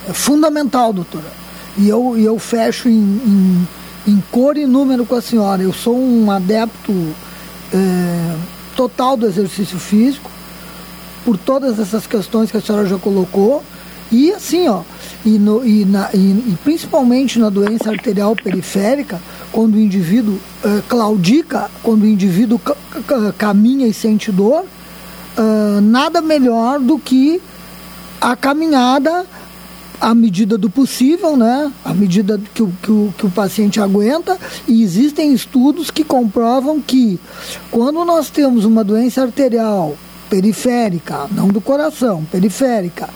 É 0.10 0.14
fundamental, 0.14 0.92
doutora. 0.92 1.32
E 1.78 1.88
eu, 1.88 2.18
eu 2.18 2.40
fecho 2.40 2.90
em, 2.90 2.94
em, 2.94 3.68
em 4.08 4.24
cor 4.32 4.58
e 4.58 4.66
número 4.66 5.06
com 5.06 5.16
a 5.16 5.22
senhora. 5.22 5.62
Eu 5.62 5.72
sou 5.72 5.98
um 5.98 6.32
adepto 6.32 6.92
é, 7.74 8.36
total 8.80 9.18
do 9.18 9.26
exercício 9.26 9.78
físico, 9.78 10.32
por 11.26 11.38
todas 11.38 11.78
essas 11.80 12.08
questões 12.08 12.50
que 12.50 12.56
a 12.56 12.62
senhora 12.62 12.86
já 12.86 12.98
colocou. 12.98 13.62
E 14.10 14.32
assim, 14.32 14.70
ó, 14.70 14.84
e, 15.26 15.38
no, 15.38 15.68
e, 15.68 15.84
na, 15.84 16.10
e, 16.14 16.18
e 16.18 16.58
principalmente 16.64 17.38
na 17.40 17.50
doença 17.50 17.90
arterial 17.90 18.34
periférica, 18.38 19.22
quando 19.52 19.76
o 19.76 19.80
indivíduo 19.80 20.36
uh, 20.64 20.82
claudica, 20.88 21.70
quando 21.84 22.04
o 22.04 22.08
indivíduo 22.08 22.58
caminha 23.38 23.86
e 23.86 23.94
sente 23.94 24.32
dor, 24.32 24.64
uh, 24.64 25.82
nada 25.82 26.22
melhor 26.22 26.80
do 26.80 26.98
que 26.98 27.42
a 28.22 28.34
caminhada 28.34 29.26
à 30.00 30.16
medida 30.16 30.58
do 30.58 30.70
possível, 30.70 31.36
né? 31.36 31.72
à 31.84 31.94
medida 31.94 32.40
que 32.54 32.64
o, 32.64 32.72
que, 32.82 32.92
o, 32.92 33.14
que 33.18 33.26
o 33.26 33.30
paciente 33.30 33.80
aguenta, 33.80 34.38
e 34.68 34.82
existem 34.82 35.34
estudos 35.34 35.92
que 35.92 36.04
comprovam 36.04 36.80
que 36.80 37.20
quando 37.70 38.04
nós 38.06 38.30
temos 38.30 38.66
uma 38.66 38.84
doença 38.84 39.22
arterial 39.22 39.98
periférica, 40.30 41.28
não 41.32 41.48
do 41.48 41.60
coração, 41.60 42.24
periférica, 42.32 43.10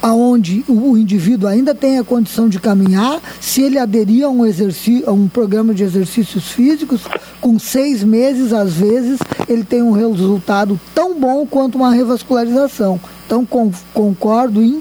aonde 0.00 0.64
o 0.68 0.96
indivíduo 0.96 1.48
ainda 1.48 1.74
tem 1.74 1.98
a 1.98 2.04
condição 2.04 2.48
de 2.48 2.60
caminhar, 2.60 3.20
se 3.40 3.62
ele 3.62 3.78
aderir 3.78 4.24
a 4.24 4.28
um, 4.28 4.46
exercício, 4.46 5.08
a 5.08 5.12
um 5.12 5.26
programa 5.28 5.74
de 5.74 5.82
exercícios 5.82 6.50
físicos, 6.52 7.02
com 7.40 7.58
seis 7.58 8.04
meses, 8.04 8.52
às 8.52 8.74
vezes, 8.74 9.18
ele 9.48 9.64
tem 9.64 9.82
um 9.82 9.90
resultado 9.90 10.78
tão 10.94 11.18
bom 11.18 11.46
quanto 11.46 11.76
uma 11.76 11.90
revascularização. 11.90 13.00
Então, 13.26 13.44
com, 13.44 13.72
concordo 13.92 14.62
em, 14.62 14.80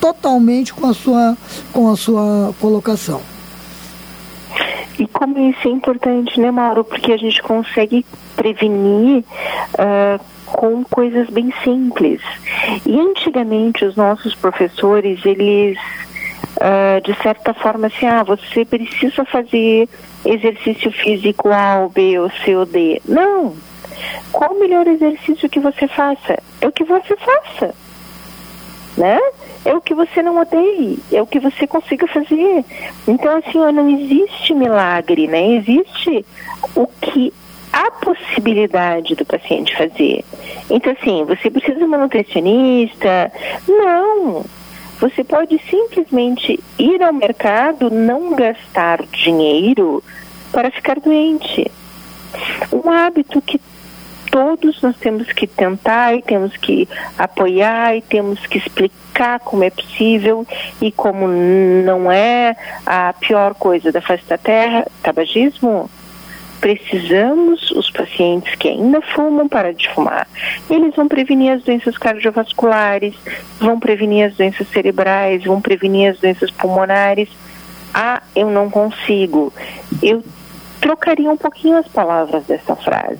totalmente 0.00 0.72
com 0.72 0.86
a, 0.86 0.94
sua, 0.94 1.36
com 1.72 1.90
a 1.90 1.96
sua 1.96 2.54
colocação. 2.60 3.20
E 4.98 5.06
como 5.06 5.38
isso 5.38 5.66
é 5.66 5.70
importante, 5.70 6.38
né, 6.40 6.50
Mauro? 6.50 6.84
Porque 6.84 7.12
a 7.12 7.16
gente 7.16 7.40
consegue 7.42 8.04
prevenir 8.36 9.24
uh, 9.74 10.20
com 10.44 10.84
coisas 10.84 11.28
bem 11.30 11.52
simples. 11.64 12.20
E 12.84 13.00
antigamente 13.00 13.84
os 13.84 13.96
nossos 13.96 14.34
professores, 14.34 15.24
eles 15.24 15.78
uh, 16.56 17.00
de 17.02 17.14
certa 17.22 17.54
forma 17.54 17.86
assim, 17.86 18.06
ah, 18.06 18.22
você 18.22 18.64
precisa 18.64 19.24
fazer 19.24 19.88
exercício 20.24 20.90
físico 20.92 21.48
A 21.48 21.80
ou 21.80 21.88
B 21.88 22.18
ou 22.18 22.30
C 22.44 22.54
ou 22.54 22.66
D. 22.66 23.00
Não! 23.06 23.56
Qual 24.32 24.52
o 24.52 24.60
melhor 24.60 24.86
exercício 24.86 25.48
que 25.48 25.60
você 25.60 25.88
faça? 25.88 26.38
É 26.60 26.68
o 26.68 26.72
que 26.72 26.84
você 26.84 27.16
faça. 27.16 27.74
Né? 29.00 29.18
É 29.64 29.72
o 29.72 29.80
que 29.80 29.94
você 29.94 30.22
não 30.22 30.38
odeie, 30.38 30.98
é 31.10 31.22
o 31.22 31.26
que 31.26 31.40
você 31.40 31.66
consiga 31.66 32.06
fazer. 32.06 32.62
Então, 33.08 33.38
assim, 33.38 33.58
não 33.72 33.88
existe 33.88 34.52
milagre, 34.52 35.26
né? 35.26 35.54
Existe 35.54 36.26
o 36.76 36.86
que 36.86 37.32
a 37.72 37.90
possibilidade 37.90 39.14
do 39.14 39.24
paciente 39.24 39.74
fazer. 39.74 40.22
Então, 40.68 40.92
assim, 40.92 41.24
você 41.24 41.50
precisa 41.50 41.78
de 41.78 41.84
uma 41.84 41.96
nutricionista? 41.96 43.32
Não. 43.66 44.44
Você 45.00 45.24
pode 45.24 45.58
simplesmente 45.70 46.60
ir 46.78 47.02
ao 47.02 47.14
mercado, 47.14 47.88
não 47.90 48.34
gastar 48.34 49.02
dinheiro 49.06 50.04
para 50.52 50.70
ficar 50.70 51.00
doente. 51.00 51.70
Um 52.70 52.90
hábito 52.90 53.40
que 53.40 53.58
todos 54.30 54.80
nós 54.82 54.96
temos 54.96 55.30
que 55.32 55.46
tentar 55.46 56.14
e 56.14 56.22
temos 56.22 56.56
que 56.56 56.88
apoiar 57.18 57.96
e 57.96 58.02
temos 58.02 58.46
que 58.46 58.58
explicar 58.58 59.40
como 59.40 59.64
é 59.64 59.70
possível 59.70 60.46
e 60.80 60.92
como 60.92 61.26
não 61.26 62.10
é 62.10 62.56
a 62.86 63.12
pior 63.12 63.54
coisa 63.54 63.90
da 63.90 64.00
face 64.00 64.24
da 64.26 64.38
terra, 64.38 64.86
tabagismo, 65.02 65.90
precisamos, 66.60 67.70
os 67.72 67.90
pacientes 67.90 68.54
que 68.54 68.68
ainda 68.68 69.00
fumam, 69.00 69.48
parar 69.48 69.72
de 69.72 69.88
fumar. 69.92 70.28
Eles 70.68 70.94
vão 70.94 71.08
prevenir 71.08 71.52
as 71.52 71.62
doenças 71.64 71.96
cardiovasculares, 71.98 73.14
vão 73.58 73.80
prevenir 73.80 74.26
as 74.26 74.36
doenças 74.36 74.68
cerebrais, 74.68 75.44
vão 75.44 75.60
prevenir 75.60 76.12
as 76.12 76.20
doenças 76.20 76.50
pulmonares. 76.50 77.28
Ah, 77.92 78.22
eu 78.36 78.50
não 78.50 78.70
consigo. 78.70 79.52
Eu 80.02 80.22
trocaria 80.80 81.30
um 81.30 81.36
pouquinho 81.36 81.78
as 81.78 81.88
palavras 81.88 82.44
dessa 82.44 82.76
frase. 82.76 83.18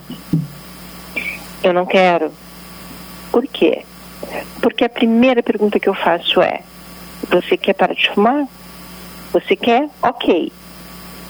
Eu 1.62 1.72
não 1.72 1.84
quero. 1.84 2.32
Por 3.30 3.46
quê? 3.46 3.84
Porque 4.60 4.84
a 4.84 4.88
primeira 4.88 5.42
pergunta 5.42 5.78
que 5.78 5.88
eu 5.88 5.94
faço 5.94 6.40
é: 6.40 6.60
Você 7.28 7.56
quer 7.56 7.74
parar 7.74 7.94
de 7.94 8.10
fumar? 8.10 8.46
Você 9.32 9.54
quer? 9.54 9.88
Ok. 10.02 10.52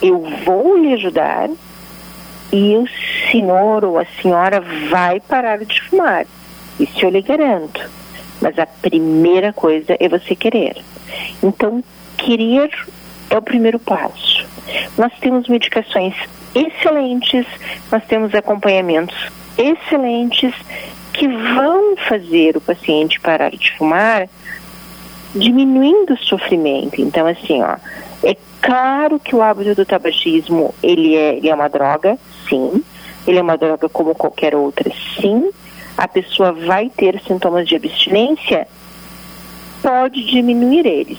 Eu 0.01 0.23
vou 0.45 0.77
lhe 0.77 0.95
ajudar 0.95 1.51
e 2.53 2.77
o 2.77 2.87
senhor 3.31 3.85
ou 3.85 3.99
a 3.99 4.07
senhora 4.23 4.61
vai 4.89 5.21
parar 5.21 5.59
de 5.59 5.81
fumar. 5.83 6.27
Isso 6.79 7.05
eu 7.05 7.11
lhe 7.11 7.21
garanto. 7.21 7.89
Mas 8.41 8.59
a 8.59 8.67
primeira 8.67 9.53
coisa 9.53 9.97
é 10.01 10.09
você 10.09 10.35
querer. 10.35 10.83
Então, 11.43 11.85
querer 12.17 12.71
é 13.29 13.37
o 13.37 13.43
primeiro 13.43 13.79
passo. 13.79 14.47
Nós 14.97 15.13
temos 15.21 15.49
medicações 15.49 16.15
excelentes, 16.55 17.47
nós 17.93 18.05
temos 18.07 18.35
acompanhamentos 18.35 19.31
excelentes 19.61 20.55
que 21.13 21.29
vão 21.29 21.97
fazer 22.09 22.57
o 22.57 22.61
paciente 22.61 23.21
parar 23.21 23.51
de 23.51 23.77
fumar, 23.77 24.29
diminuindo 25.35 26.15
o 26.15 26.19
sofrimento. 26.19 27.01
Então, 27.01 27.27
assim, 27.27 27.63
ó, 27.63 27.77
é 28.23 28.37
claro 28.61 29.19
que 29.19 29.35
o 29.35 29.43
hábito 29.43 29.75
do 29.75 29.85
tabagismo 29.85 30.75
ele 30.83 31.15
é, 31.15 31.37
ele 31.37 31.49
é 31.49 31.55
uma 31.55 31.69
droga, 31.69 32.19
sim. 32.49 32.83
Ele 33.27 33.39
é 33.39 33.43
uma 33.43 33.57
droga 33.57 33.89
como 33.89 34.15
qualquer 34.15 34.55
outra, 34.55 34.91
sim. 35.21 35.51
A 35.97 36.09
pessoa 36.09 36.53
vai 36.53 36.89
ter 36.89 37.21
sintomas 37.27 37.69
de 37.69 37.77
abstinência, 37.77 38.67
pode 39.83 40.25
diminuir 40.25 40.87
eles. 40.87 41.19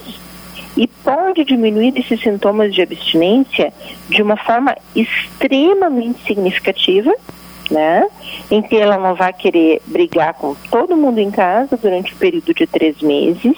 E 0.76 0.88
pode 0.88 1.44
diminuir 1.44 1.94
esses 1.98 2.20
sintomas 2.22 2.74
de 2.74 2.82
abstinência 2.82 3.74
de 4.10 4.22
uma 4.22 4.38
forma 4.38 4.76
extremamente 4.96 6.24
significativa, 6.24 7.14
né? 7.72 8.08
Em 8.50 8.62
que 8.62 8.76
ela 8.76 8.98
não 8.98 9.16
vai 9.16 9.34
querer 9.34 9.82
brigar 9.88 10.34
com 10.34 10.54
todo 10.70 10.96
mundo 10.96 11.20
em 11.20 11.32
casa 11.32 11.78
durante 11.78 12.14
o 12.14 12.18
período 12.18 12.54
de 12.54 12.68
três 12.68 13.02
meses. 13.02 13.58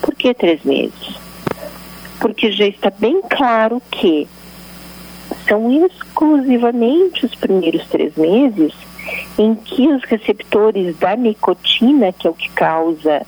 Por 0.00 0.14
que 0.14 0.32
três 0.32 0.62
meses? 0.64 1.18
Porque 2.20 2.52
já 2.52 2.66
está 2.66 2.90
bem 2.90 3.20
claro 3.28 3.82
que 3.90 4.28
são 5.48 5.70
exclusivamente 5.84 7.26
os 7.26 7.34
primeiros 7.34 7.86
três 7.88 8.16
meses 8.16 8.72
em 9.38 9.54
que 9.54 9.88
os 9.88 10.02
receptores 10.04 10.96
da 10.96 11.16
nicotina, 11.16 12.12
que 12.12 12.26
é 12.26 12.30
o 12.30 12.34
que 12.34 12.48
causa 12.50 13.26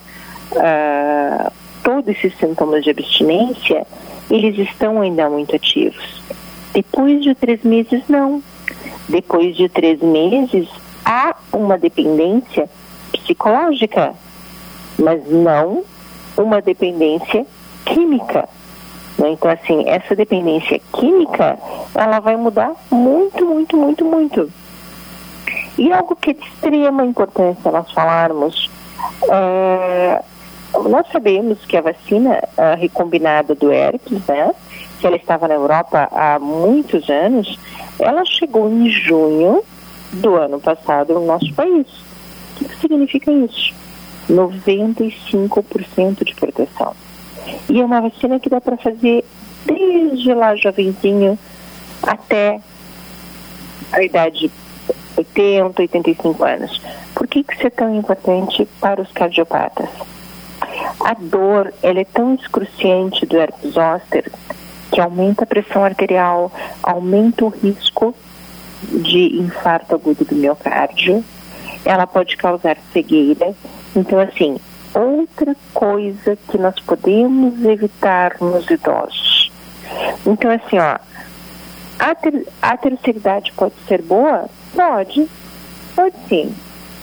uh, 0.52 1.52
todos 1.82 2.08
esses 2.08 2.36
sintomas 2.38 2.84
de 2.84 2.90
abstinência, 2.90 3.86
eles 4.30 4.58
estão 4.58 5.00
ainda 5.00 5.28
muito 5.28 5.54
ativos. 5.54 6.22
Depois 6.72 7.22
de 7.22 7.34
três 7.34 7.62
meses, 7.62 8.02
não. 8.08 8.42
Depois 9.08 9.56
de 9.56 9.68
três 9.68 10.00
meses, 10.00 10.68
há 11.04 11.36
uma 11.52 11.78
dependência 11.78 12.68
psicológica, 13.12 14.14
mas 14.98 15.24
não 15.30 15.84
uma 16.36 16.60
dependência 16.60 17.46
química. 17.84 18.48
Né? 19.18 19.30
Então, 19.30 19.50
assim, 19.50 19.88
essa 19.88 20.14
dependência 20.14 20.80
química, 20.92 21.58
ela 21.94 22.20
vai 22.20 22.36
mudar 22.36 22.72
muito, 22.90 23.44
muito, 23.44 23.76
muito, 23.76 24.04
muito. 24.04 24.52
E 25.78 25.92
algo 25.92 26.16
que 26.16 26.30
é 26.30 26.34
de 26.34 26.46
extrema 26.46 27.04
importância 27.04 27.70
nós 27.70 27.90
falarmos, 27.92 28.70
é, 29.30 30.22
nós 30.88 31.06
sabemos 31.12 31.64
que 31.66 31.76
a 31.76 31.82
vacina 31.82 32.42
a 32.56 32.74
recombinada 32.74 33.54
do 33.54 33.70
herpes, 33.70 34.26
né, 34.26 34.54
que 35.00 35.06
ela 35.06 35.16
estava 35.16 35.48
na 35.48 35.54
Europa 35.54 36.08
há 36.12 36.38
muitos 36.38 37.08
anos, 37.08 37.58
ela 37.98 38.24
chegou 38.24 38.70
em 38.70 38.88
junho 38.90 39.62
do 40.12 40.34
ano 40.34 40.60
passado 40.60 41.14
no 41.14 41.26
nosso 41.26 41.52
país. 41.54 41.86
O 42.60 42.64
que 42.64 42.76
significa 42.80 43.30
isso? 43.30 43.74
95% 44.30 46.24
de 46.24 46.34
proteção. 46.34 46.94
E 47.68 47.80
é 47.80 47.84
uma 47.84 48.00
vacina 48.00 48.40
que 48.40 48.48
dá 48.48 48.60
para 48.60 48.76
fazer 48.76 49.24
desde 49.64 50.32
lá 50.34 50.54
jovenzinho 50.56 51.38
até 52.02 52.60
a 53.92 54.02
idade 54.02 54.50
80, 55.16 55.82
85 55.82 56.44
anos. 56.44 56.80
Por 57.14 57.26
que, 57.26 57.42
que 57.42 57.54
isso 57.54 57.66
é 57.66 57.70
tão 57.70 57.94
importante 57.94 58.66
para 58.80 59.00
os 59.00 59.10
cardiopatas? 59.12 59.88
A 61.00 61.14
dor 61.14 61.72
ela 61.82 62.00
é 62.00 62.04
tão 62.04 62.34
excruciante 62.34 63.24
do 63.26 63.36
herpes 63.38 63.72
zoster 63.72 64.30
que 64.90 65.00
aumenta 65.00 65.44
a 65.44 65.46
pressão 65.46 65.84
arterial, 65.84 66.52
aumenta 66.82 67.44
o 67.44 67.48
risco 67.48 68.14
de 68.82 69.38
infarto 69.38 69.94
agudo 69.94 70.24
do 70.24 70.34
miocárdio, 70.34 71.24
ela 71.84 72.06
pode 72.06 72.36
causar 72.36 72.76
cegueira. 72.92 73.54
Então, 73.94 74.18
assim, 74.20 74.58
outra 74.94 75.56
coisa 75.72 76.36
que 76.48 76.58
nós 76.58 76.78
podemos 76.80 77.64
evitar 77.64 78.36
nos 78.40 78.68
idosos. 78.70 79.50
Então, 80.26 80.50
assim, 80.50 80.78
ó, 80.78 80.98
a, 81.98 82.14
ter, 82.14 82.46
a 82.60 82.76
terceira 82.76 83.18
idade 83.18 83.52
pode 83.52 83.74
ser 83.86 84.02
boa? 84.02 84.48
Pode, 84.74 85.28
pode 85.94 86.16
sim, 86.28 86.54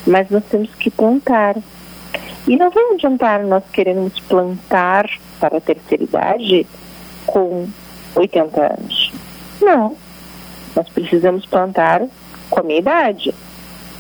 mas 0.06 0.30
nós 0.30 0.44
temos 0.46 0.74
que 0.76 0.90
plantar. 0.90 1.56
E 2.48 2.58
não 2.58 2.70
vai 2.70 2.84
adiantar 2.94 3.44
nós 3.44 3.64
queremos 3.72 4.20
plantar 4.22 5.10
para 5.40 5.58
a 5.58 5.62
terceira 5.62 6.04
idade 6.04 6.68
com 7.26 7.68
80 8.16 8.62
anos. 8.62 9.12
Não, 9.62 9.96
nós 10.76 10.90
precisamos 10.90 11.46
plantar 11.46 12.02
com 12.50 12.60
a 12.60 12.64
minha 12.64 12.80
idade 12.80 13.34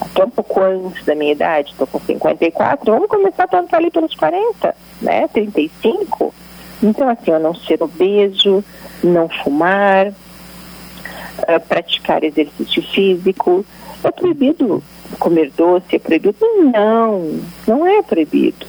até 0.03 0.25
um 0.25 0.29
pouco 0.29 0.59
antes 0.61 1.05
da 1.05 1.15
minha 1.15 1.31
idade, 1.31 1.71
estou 1.71 1.87
com 1.87 1.99
54, 1.99 2.91
vamos 2.91 3.07
começar 3.07 3.43
a 3.43 3.47
plantar 3.47 3.77
ali 3.77 3.89
pelos 3.89 4.13
40, 4.15 4.75
né? 5.01 5.27
35. 5.29 6.33
Então, 6.81 7.07
assim, 7.09 7.31
eu 7.31 7.39
não 7.39 7.55
ser 7.55 7.81
obeso, 7.81 8.63
não 9.03 9.29
fumar, 9.29 10.07
uh, 10.07 11.59
praticar 11.67 12.23
exercício 12.23 12.83
físico. 12.83 13.65
É 14.03 14.11
proibido 14.11 14.83
comer 15.19 15.51
doce? 15.55 15.95
É 15.95 15.99
proibido? 15.99 16.37
Não, 16.73 17.39
não 17.65 17.87
é 17.87 18.01
proibido. 18.01 18.65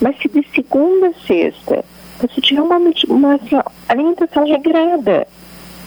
Mas 0.00 0.16
se 0.18 0.28
de 0.28 0.46
segunda 0.54 1.08
a 1.08 1.26
sexta 1.26 1.84
você 2.20 2.40
tiver 2.40 2.62
uma, 2.62 2.78
uma 3.08 3.34
assim, 3.34 3.56
alimentação 3.88 4.44
regrada, 4.44 5.26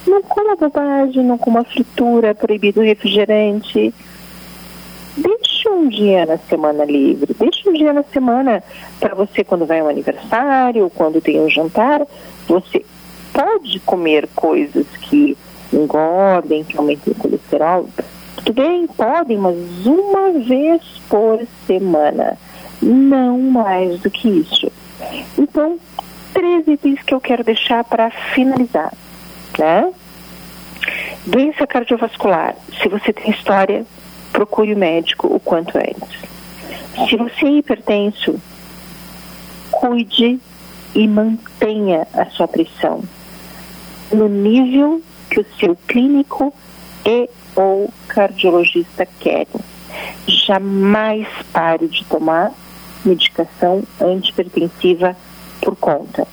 não 0.08 0.22
coma 0.24 0.56
bobagem, 0.56 1.24
não 1.24 1.38
coma 1.38 1.63
fritura, 1.63 2.30
é 2.30 2.34
proibido 2.34 2.82
refrigerante, 2.82 3.94
Deixe 5.17 5.67
um 5.67 5.89
dia 5.89 6.26
na 6.26 6.38
semana 6.38 6.86
livre, 6.86 7.36
deixe 7.38 7.67
um 7.67 7.74
dia 7.74 7.91
na 7.91 8.04
semana 8.04 8.63
para 9.00 9.13
você 9.13 9.44
quando 9.44 9.65
vai 9.65 9.82
um 9.82 9.89
aniversário, 9.89 10.89
quando 10.96 11.20
tem 11.20 11.39
um 11.39 11.50
jantar, 11.50 12.08
você 12.48 12.86
pode 13.34 13.80
comer 13.82 14.30
coisas 14.34 14.88
que 15.02 15.38
engordem, 15.74 16.63
que 16.63 16.78
aumentem 16.78 17.12
o 17.12 17.15
colesterol. 17.15 17.89
Tudo 18.38 18.54
bem, 18.54 18.88
podem, 18.88 19.38
mas 19.38 19.56
uma 19.86 20.32
vez 20.32 20.82
por 21.10 21.46
semana, 21.67 22.38
não 22.82 23.38
mais 23.38 24.00
do 24.00 24.10
que 24.10 24.30
isso. 24.30 24.72
Então, 25.38 25.78
três 26.34 26.67
itens 26.67 27.02
que 27.04 27.13
eu 27.13 27.22
quero 27.22 27.44
deixar 27.44 27.84
para 27.84 28.10
finalizar, 28.34 28.94
né? 29.58 29.91
Doença 31.26 31.67
cardiovascular. 31.67 32.56
Se 32.82 32.89
você 32.89 33.13
tem 33.13 33.32
história, 33.32 33.86
procure 34.32 34.74
o 34.74 34.78
médico 34.78 35.28
o 35.28 35.39
quanto 35.39 35.78
antes. 35.78 36.20
Se 37.08 37.15
você 37.15 37.46
é 37.46 37.52
hipertenso, 37.58 38.39
cuide 39.72 40.39
e 40.96 41.08
mantenha 41.08 42.08
a 42.13 42.26
sua 42.26 42.48
pressão 42.48 43.04
no 44.12 44.28
nível 44.28 45.02
que 45.30 45.39
o 45.39 45.46
seu 45.58 45.76
clínico 45.88 46.54
e 47.06 47.30
ou 47.56 47.91
cardiologista 48.08 49.06
querem. 49.20 49.48
Jamais 50.28 51.28
pare 51.52 51.88
de 51.88 52.04
tomar 52.06 52.52
medicação 53.06 53.84
antipertensiva 54.00 55.15
por 55.62 55.76
conta, 55.76 56.28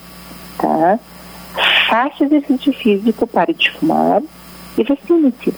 tá? 0.58 0.98
Faça 1.88 2.24
exercício 2.24 2.72
físico, 2.72 3.26
pare 3.26 3.54
de 3.54 3.70
fumar 3.72 4.22
e 4.76 4.82
vacine-se. 4.82 5.54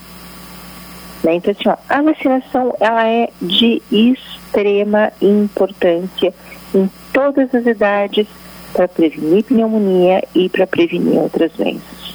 Né? 1.23 1.35
Então, 1.35 1.53
assim, 1.53 1.69
ó, 1.69 1.77
a 1.89 2.03
vacinação 2.03 2.75
ela 2.81 3.07
é 3.07 3.29
de 3.41 3.83
extrema 3.91 5.13
importância 5.21 6.33
em 6.75 6.91
todas 7.13 7.55
as 7.55 7.67
idades 7.67 8.27
para 8.73 8.89
prevenir 8.89 9.45
pneumonia 9.45 10.23
e 10.35 10.49
para 10.49 10.67
prevenir 10.67 11.19
outras 11.19 11.53
doenças. 11.53 12.15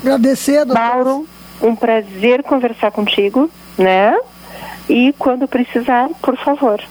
Agradecer, 0.00 0.64
doutor. 0.64 0.80
Mauro, 0.80 1.26
um 1.62 1.76
prazer 1.76 2.42
conversar 2.42 2.90
contigo, 2.90 3.50
né? 3.76 4.16
E 4.88 5.12
quando 5.18 5.48
precisar, 5.48 6.08
por 6.22 6.36
favor. 6.38 6.82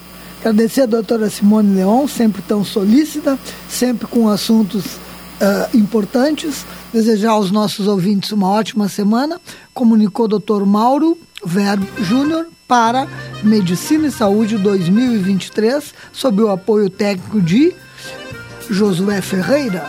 Agradecer 0.46 0.82
a 0.82 0.86
doutora 0.86 1.28
Simone 1.28 1.76
Leon, 1.76 2.08
sempre 2.08 2.40
tão 2.44 2.64
solícita, 2.64 3.40
sempre 3.68 4.06
com 4.06 4.30
assuntos 4.30 4.86
uh, 4.86 5.76
importantes. 5.76 6.64
Desejar 6.94 7.32
aos 7.32 7.50
nossos 7.50 7.88
ouvintes 7.88 8.32
uma 8.32 8.48
ótima 8.48 8.88
semana. 8.88 9.42
Comunicou 9.74 10.26
o 10.26 10.28
doutor 10.28 10.64
Mauro 10.64 11.18
Verbo 11.44 11.88
Júnior 12.04 12.46
para 12.68 13.08
Medicina 13.42 14.06
e 14.06 14.12
Saúde 14.12 14.60
2023, 14.60 15.96
sob 16.14 16.44
o 16.44 16.52
apoio 16.52 16.92
técnico 16.92 17.42
de 17.42 17.74
Josué 18.70 19.22
Ferreira. 19.22 19.84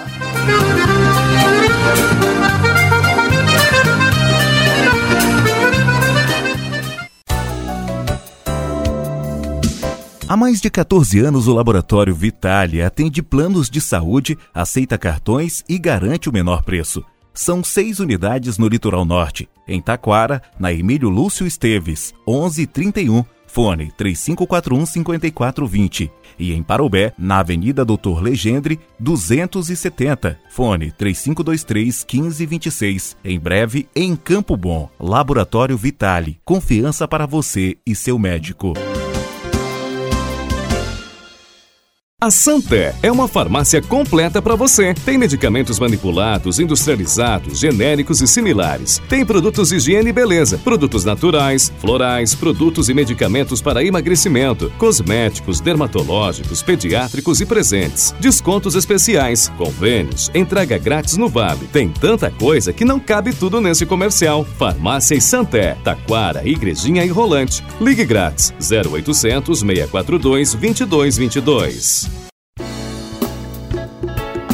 Há 10.29 10.37
mais 10.37 10.61
de 10.61 10.69
14 10.69 11.21
anos, 11.21 11.47
o 11.47 11.55
Laboratório 11.55 12.13
Vitale 12.13 12.83
atende 12.83 13.23
planos 13.23 13.71
de 13.71 13.81
saúde, 13.81 14.37
aceita 14.53 14.99
cartões 14.99 15.63
e 15.69 15.79
garante 15.79 16.29
o 16.29 16.33
menor 16.33 16.65
preço. 16.65 17.05
São 17.33 17.63
seis 17.63 18.01
unidades 18.01 18.59
no 18.59 18.67
litoral 18.67 19.05
norte, 19.05 19.49
em 19.69 19.81
Taquara, 19.81 20.43
na 20.59 20.73
Emílio 20.73 21.09
Lúcio 21.09 21.47
Esteves, 21.47 22.13
1131, 22.27 23.25
fone 23.47 23.93
3541-5420. 23.97 26.11
E 26.41 26.53
em 26.53 26.61
Parobé, 26.61 27.13
na 27.17 27.39
Avenida 27.39 27.85
Doutor 27.85 28.21
Legendre, 28.21 28.81
270, 28.99 30.41
fone 30.51 30.91
3523-1526. 30.91 33.15
Em 33.25 33.39
breve, 33.39 33.89
em 33.95 34.17
Campo 34.17 34.57
Bom, 34.57 34.91
Laboratório 34.99 35.77
Vitale. 35.77 36.41
Confiança 36.45 37.07
para 37.07 37.27
você 37.27 37.77
e 37.87 37.95
seu 37.95 38.19
médico. 38.19 38.73
A 42.27 42.31
Santé 42.33 42.93
é 43.05 43.13
uma 43.13 43.29
farmácia 43.29 43.81
completa 43.81 44.43
para 44.43 44.57
você. 44.57 44.93
Tem 44.93 45.17
medicamentos 45.17 45.79
manipulados, 45.79 46.59
industrializados, 46.59 47.57
genéricos 47.57 48.21
e 48.21 48.27
similares. 48.27 49.01
Tem 49.09 49.25
produtos 49.25 49.69
de 49.69 49.77
higiene 49.77 50.11
e 50.11 50.13
beleza, 50.13 50.59
produtos 50.59 51.05
naturais, 51.05 51.73
florais, 51.79 52.35
produtos 52.35 52.89
e 52.89 52.95
medicamentos 52.95 53.63
para 53.63 53.85
emagrecimento, 53.85 54.73
cosméticos, 54.77 55.61
dermatológicos, 55.61 56.65
pediátricos 56.65 57.41
e 57.41 57.47
presentes. 57.47 58.13
Descontos 58.19 58.75
especiais, 58.75 59.49
convênios, 59.57 60.29
entrega 60.35 60.79
grátis 60.79 61.17
no 61.17 61.29
Vale. 61.29 61.69
Tem 61.73 61.89
tanta 61.91 62.29
coisa 62.29 62.73
que 62.73 62.85
não 62.85 62.99
cabe 62.99 63.33
tudo 63.33 63.61
nesse 63.61 63.87
comercial. 63.87 64.45
Farmácia 64.59 65.15
e 65.15 65.21
Santé, 65.21 65.77
Taquara, 65.85 66.43
Igrejinha 66.45 67.05
e 67.05 67.09
Rolante. 67.09 67.63
Ligue 67.81 68.05
grátis 68.05 68.53
0800 68.59 69.61
642 69.61 70.55
2222. 70.55 72.16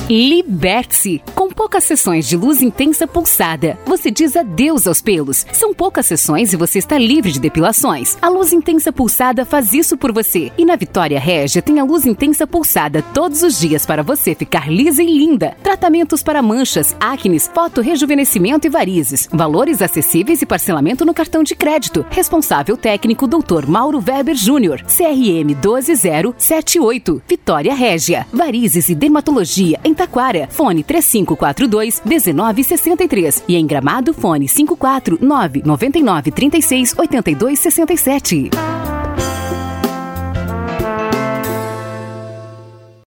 Liberte-se! 0.08 1.22
Com 1.34 1.48
poucas 1.48 1.84
sessões 1.84 2.26
de 2.26 2.36
luz 2.36 2.60
intensa 2.60 3.06
pulsada, 3.06 3.78
você 3.86 4.10
diz 4.10 4.36
adeus 4.36 4.86
aos 4.86 5.00
pelos. 5.00 5.46
São 5.52 5.72
poucas 5.72 6.06
sessões 6.06 6.52
e 6.52 6.56
você 6.56 6.80
está 6.80 6.98
livre 6.98 7.30
de 7.30 7.38
depilações. 7.38 8.18
A 8.20 8.28
luz 8.28 8.52
intensa 8.52 8.92
pulsada 8.92 9.44
faz 9.44 9.72
isso 9.72 9.96
por 9.96 10.12
você. 10.12 10.50
E 10.58 10.64
na 10.64 10.74
Vitória 10.74 11.20
Régia 11.20 11.62
tem 11.62 11.78
a 11.78 11.84
luz 11.84 12.04
intensa 12.04 12.46
pulsada 12.46 13.02
todos 13.14 13.42
os 13.42 13.60
dias 13.60 13.86
para 13.86 14.02
você 14.02 14.34
ficar 14.34 14.70
lisa 14.70 15.02
e 15.02 15.06
linda. 15.06 15.56
Tratamentos 15.62 16.22
para 16.22 16.42
manchas, 16.42 16.96
acnes, 16.98 17.48
fotorrejuvenescimento 17.54 18.66
e 18.66 18.70
varizes. 18.70 19.28
Valores 19.32 19.80
acessíveis 19.80 20.42
e 20.42 20.46
parcelamento 20.46 21.04
no 21.04 21.14
cartão 21.14 21.44
de 21.44 21.54
crédito. 21.54 22.04
Responsável 22.10 22.76
técnico 22.76 23.28
Dr. 23.28 23.66
Mauro 23.68 24.02
Weber 24.04 24.34
Júnior. 24.34 24.82
CRM 24.82 25.54
12078. 25.60 27.22
Vitória 27.28 27.74
Régia. 27.74 28.26
Varizes 28.32 28.88
e 28.88 28.94
dermatologia 28.94 29.78
em 29.84 29.91
Taquara. 29.94 30.48
Fone 30.50 30.82
3542 30.82 32.02
1963 32.04 33.44
e 33.48 33.56
em 33.56 33.66
Gramado 33.66 34.12
fone 34.12 34.48
549 34.48 35.62
99 35.64 36.30
36 36.30 36.94
82 36.98 37.58
67. 37.58 38.50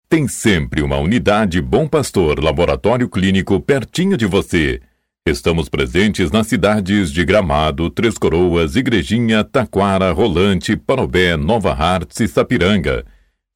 Tem 0.08 0.26
sempre 0.26 0.80
uma 0.80 0.96
unidade 0.96 1.60
Bom 1.60 1.86
Pastor 1.86 2.42
Laboratório 2.42 3.08
Clínico 3.10 3.60
pertinho 3.60 4.16
de 4.16 4.24
você. 4.24 4.80
Estamos 5.28 5.68
presentes 5.68 6.30
nas 6.30 6.46
cidades 6.46 7.12
de 7.12 7.22
Gramado, 7.26 7.90
Três 7.90 8.16
Coroas, 8.16 8.74
Igrejinha, 8.74 9.44
Taquara, 9.44 10.10
Rolante, 10.10 10.74
Parobé, 10.74 11.36
Nova 11.36 11.72
Hartz 11.72 12.20
e 12.20 12.26
Sapiranga. 12.26 13.04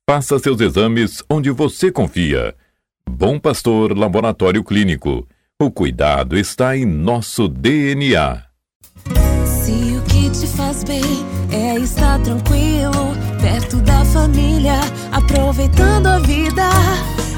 Faça 0.07 0.39
seus 0.39 0.61
exames 0.61 1.23
onde 1.31 1.51
você 1.51 1.91
confia. 1.91 2.55
Bom 3.15 3.39
Pastor 3.39 3.97
Laboratório 3.97 4.65
Clínico. 4.65 5.29
O 5.61 5.71
cuidado 5.71 6.37
está 6.37 6.75
em 6.77 6.87
nosso 6.87 7.47
DNA. 7.47 8.43
Se 9.45 9.97
o 9.97 10.03
que 10.05 10.31
te 10.31 10.47
faz 10.47 10.83
bem 10.83 11.03
é 11.53 11.79
estar 11.79 12.19
tranquilo, 12.23 13.15
perto 13.41 13.77
da 13.83 14.03
família, 14.07 14.81
aproveitando 15.13 16.07
a 16.07 16.19
vida. 16.21 16.69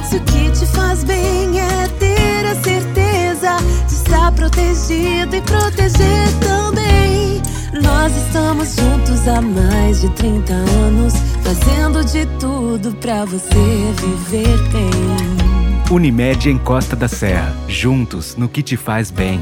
Se 0.08 0.16
o 0.16 0.20
que 0.20 0.50
te 0.52 0.64
faz 0.64 1.02
bem 1.02 1.58
é 1.58 1.88
ter 1.98 2.46
a 2.46 2.54
certeza 2.62 3.56
de 3.88 3.94
estar 3.94 4.32
protegido 4.32 5.34
e 5.34 5.42
proteger 5.42 6.28
também. 6.40 7.42
Nós 7.82 8.16
estamos 8.16 8.76
juntos 8.76 9.26
há 9.26 9.40
mais 9.42 10.00
de 10.00 10.08
30 10.10 10.52
anos, 10.52 11.14
fazendo 11.42 12.04
de 12.04 12.24
tudo 12.38 12.94
pra 13.00 13.24
você 13.24 13.92
viver 13.98 14.56
bem. 14.72 15.43
Unimed 15.90 16.48
em 16.48 16.58
Costa 16.58 16.96
da 16.96 17.08
Serra, 17.08 17.54
juntos 17.68 18.36
no 18.36 18.48
que 18.48 18.62
te 18.62 18.76
faz 18.76 19.10
bem. 19.10 19.40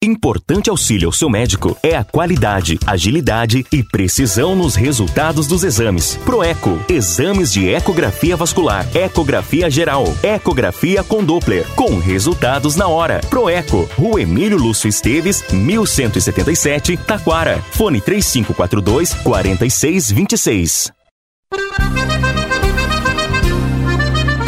Importante 0.00 0.70
auxílio 0.70 1.08
ao 1.08 1.12
seu 1.12 1.28
médico 1.28 1.76
é 1.82 1.96
a 1.96 2.04
qualidade, 2.04 2.78
agilidade 2.86 3.66
e 3.72 3.82
precisão 3.82 4.54
nos 4.54 4.76
resultados 4.76 5.48
dos 5.48 5.64
exames. 5.64 6.16
Proeco, 6.24 6.78
exames 6.88 7.52
de 7.52 7.68
ecografia 7.68 8.36
vascular, 8.36 8.86
ecografia 8.96 9.68
geral, 9.68 10.04
ecografia 10.22 11.02
com 11.02 11.24
Doppler, 11.24 11.66
com 11.74 11.98
resultados 11.98 12.76
na 12.76 12.86
hora. 12.86 13.20
Proeco, 13.28 13.88
Rua 13.96 14.22
Emílio 14.22 14.56
Lúcio 14.56 14.88
Esteves, 14.88 15.42
1177, 15.50 16.96
Taquara. 16.98 17.60
Fone 17.72 18.00
3542 18.00 19.14
4626. 19.14 20.92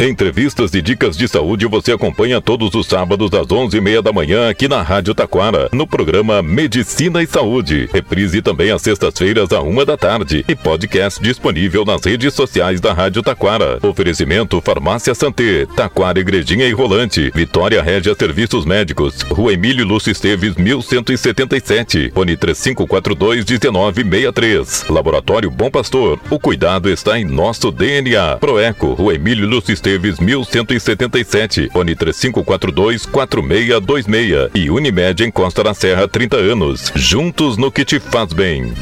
Entrevistas 0.01 0.73
e 0.73 0.81
dicas 0.81 1.15
de 1.15 1.27
saúde 1.27 1.67
você 1.67 1.91
acompanha 1.91 2.41
todos 2.41 2.73
os 2.73 2.87
sábados 2.87 3.31
às 3.35 3.45
11h30 3.45 4.01
da 4.01 4.11
manhã 4.11 4.49
aqui 4.49 4.67
na 4.67 4.81
Rádio 4.81 5.13
Taquara, 5.13 5.69
no 5.71 5.85
programa 5.85 6.41
Medicina 6.41 7.21
e 7.21 7.27
Saúde. 7.27 7.87
Reprise 7.93 8.41
também 8.41 8.71
às 8.71 8.81
sextas-feiras 8.81 9.51
à 9.51 9.61
uma 9.61 9.85
da 9.85 9.95
tarde 9.95 10.43
e 10.47 10.55
podcast 10.55 11.21
disponível 11.21 11.85
nas 11.85 12.03
redes 12.03 12.33
sociais 12.33 12.81
da 12.81 12.93
Rádio 12.93 13.21
Taquara. 13.21 13.77
Oferecimento 13.83 14.59
Farmácia 14.59 15.13
Santé, 15.13 15.67
Taquara 15.75 16.19
Igrejinha 16.19 16.65
e 16.65 16.73
Rolante, 16.73 17.31
Vitória 17.35 17.79
Régia 17.83 18.15
Serviços 18.15 18.65
Médicos, 18.65 19.21
Rua 19.21 19.53
Emílio 19.53 19.85
Lúcio 19.85 20.11
Esteves, 20.11 20.55
1177, 20.55 22.09
Fone 22.11 22.35
3542 22.35 23.45
1963. 23.45 24.85
Laboratório 24.89 25.51
Bom 25.51 25.69
Pastor, 25.69 26.19
o 26.27 26.39
cuidado 26.39 26.89
está 26.89 27.19
em 27.19 27.23
nosso 27.23 27.69
DNA. 27.69 28.37
Proeco, 28.37 28.93
Rua 28.93 29.13
Emílio 29.13 29.47
Lúcio 29.47 29.71
Esteves, 29.91 30.19
1177, 30.19 31.69
fone 31.69 31.95
3542 31.95 33.05
4626 33.05 34.51
e 34.55 34.69
Unimed 34.69 35.23
em 35.23 35.29
Costa 35.29 35.63
da 35.63 35.73
Serra 35.73 36.07
30 36.07 36.37
anos. 36.37 36.91
Juntos 36.95 37.57
no 37.57 37.69
que 37.69 37.83
te 37.83 37.99
faz 37.99 38.31
bem. 38.31 38.73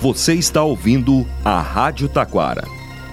Você 0.00 0.34
está 0.34 0.62
ouvindo 0.62 1.26
a 1.44 1.60
Rádio 1.60 2.08
Taquara. 2.08 2.64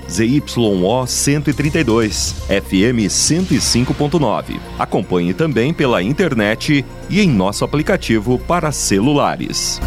ZYO 0.10 1.08
132, 1.08 2.36
FM 2.47 3.08
105.9. 3.08 4.60
Acompanhe 4.78 5.34
também 5.34 5.74
pela 5.74 6.04
internet 6.04 6.86
e 7.10 7.21
em 7.21 7.30
nosso 7.30 7.63
aplicativo 7.63 8.38
para 8.39 8.74
celulares. 8.74 9.80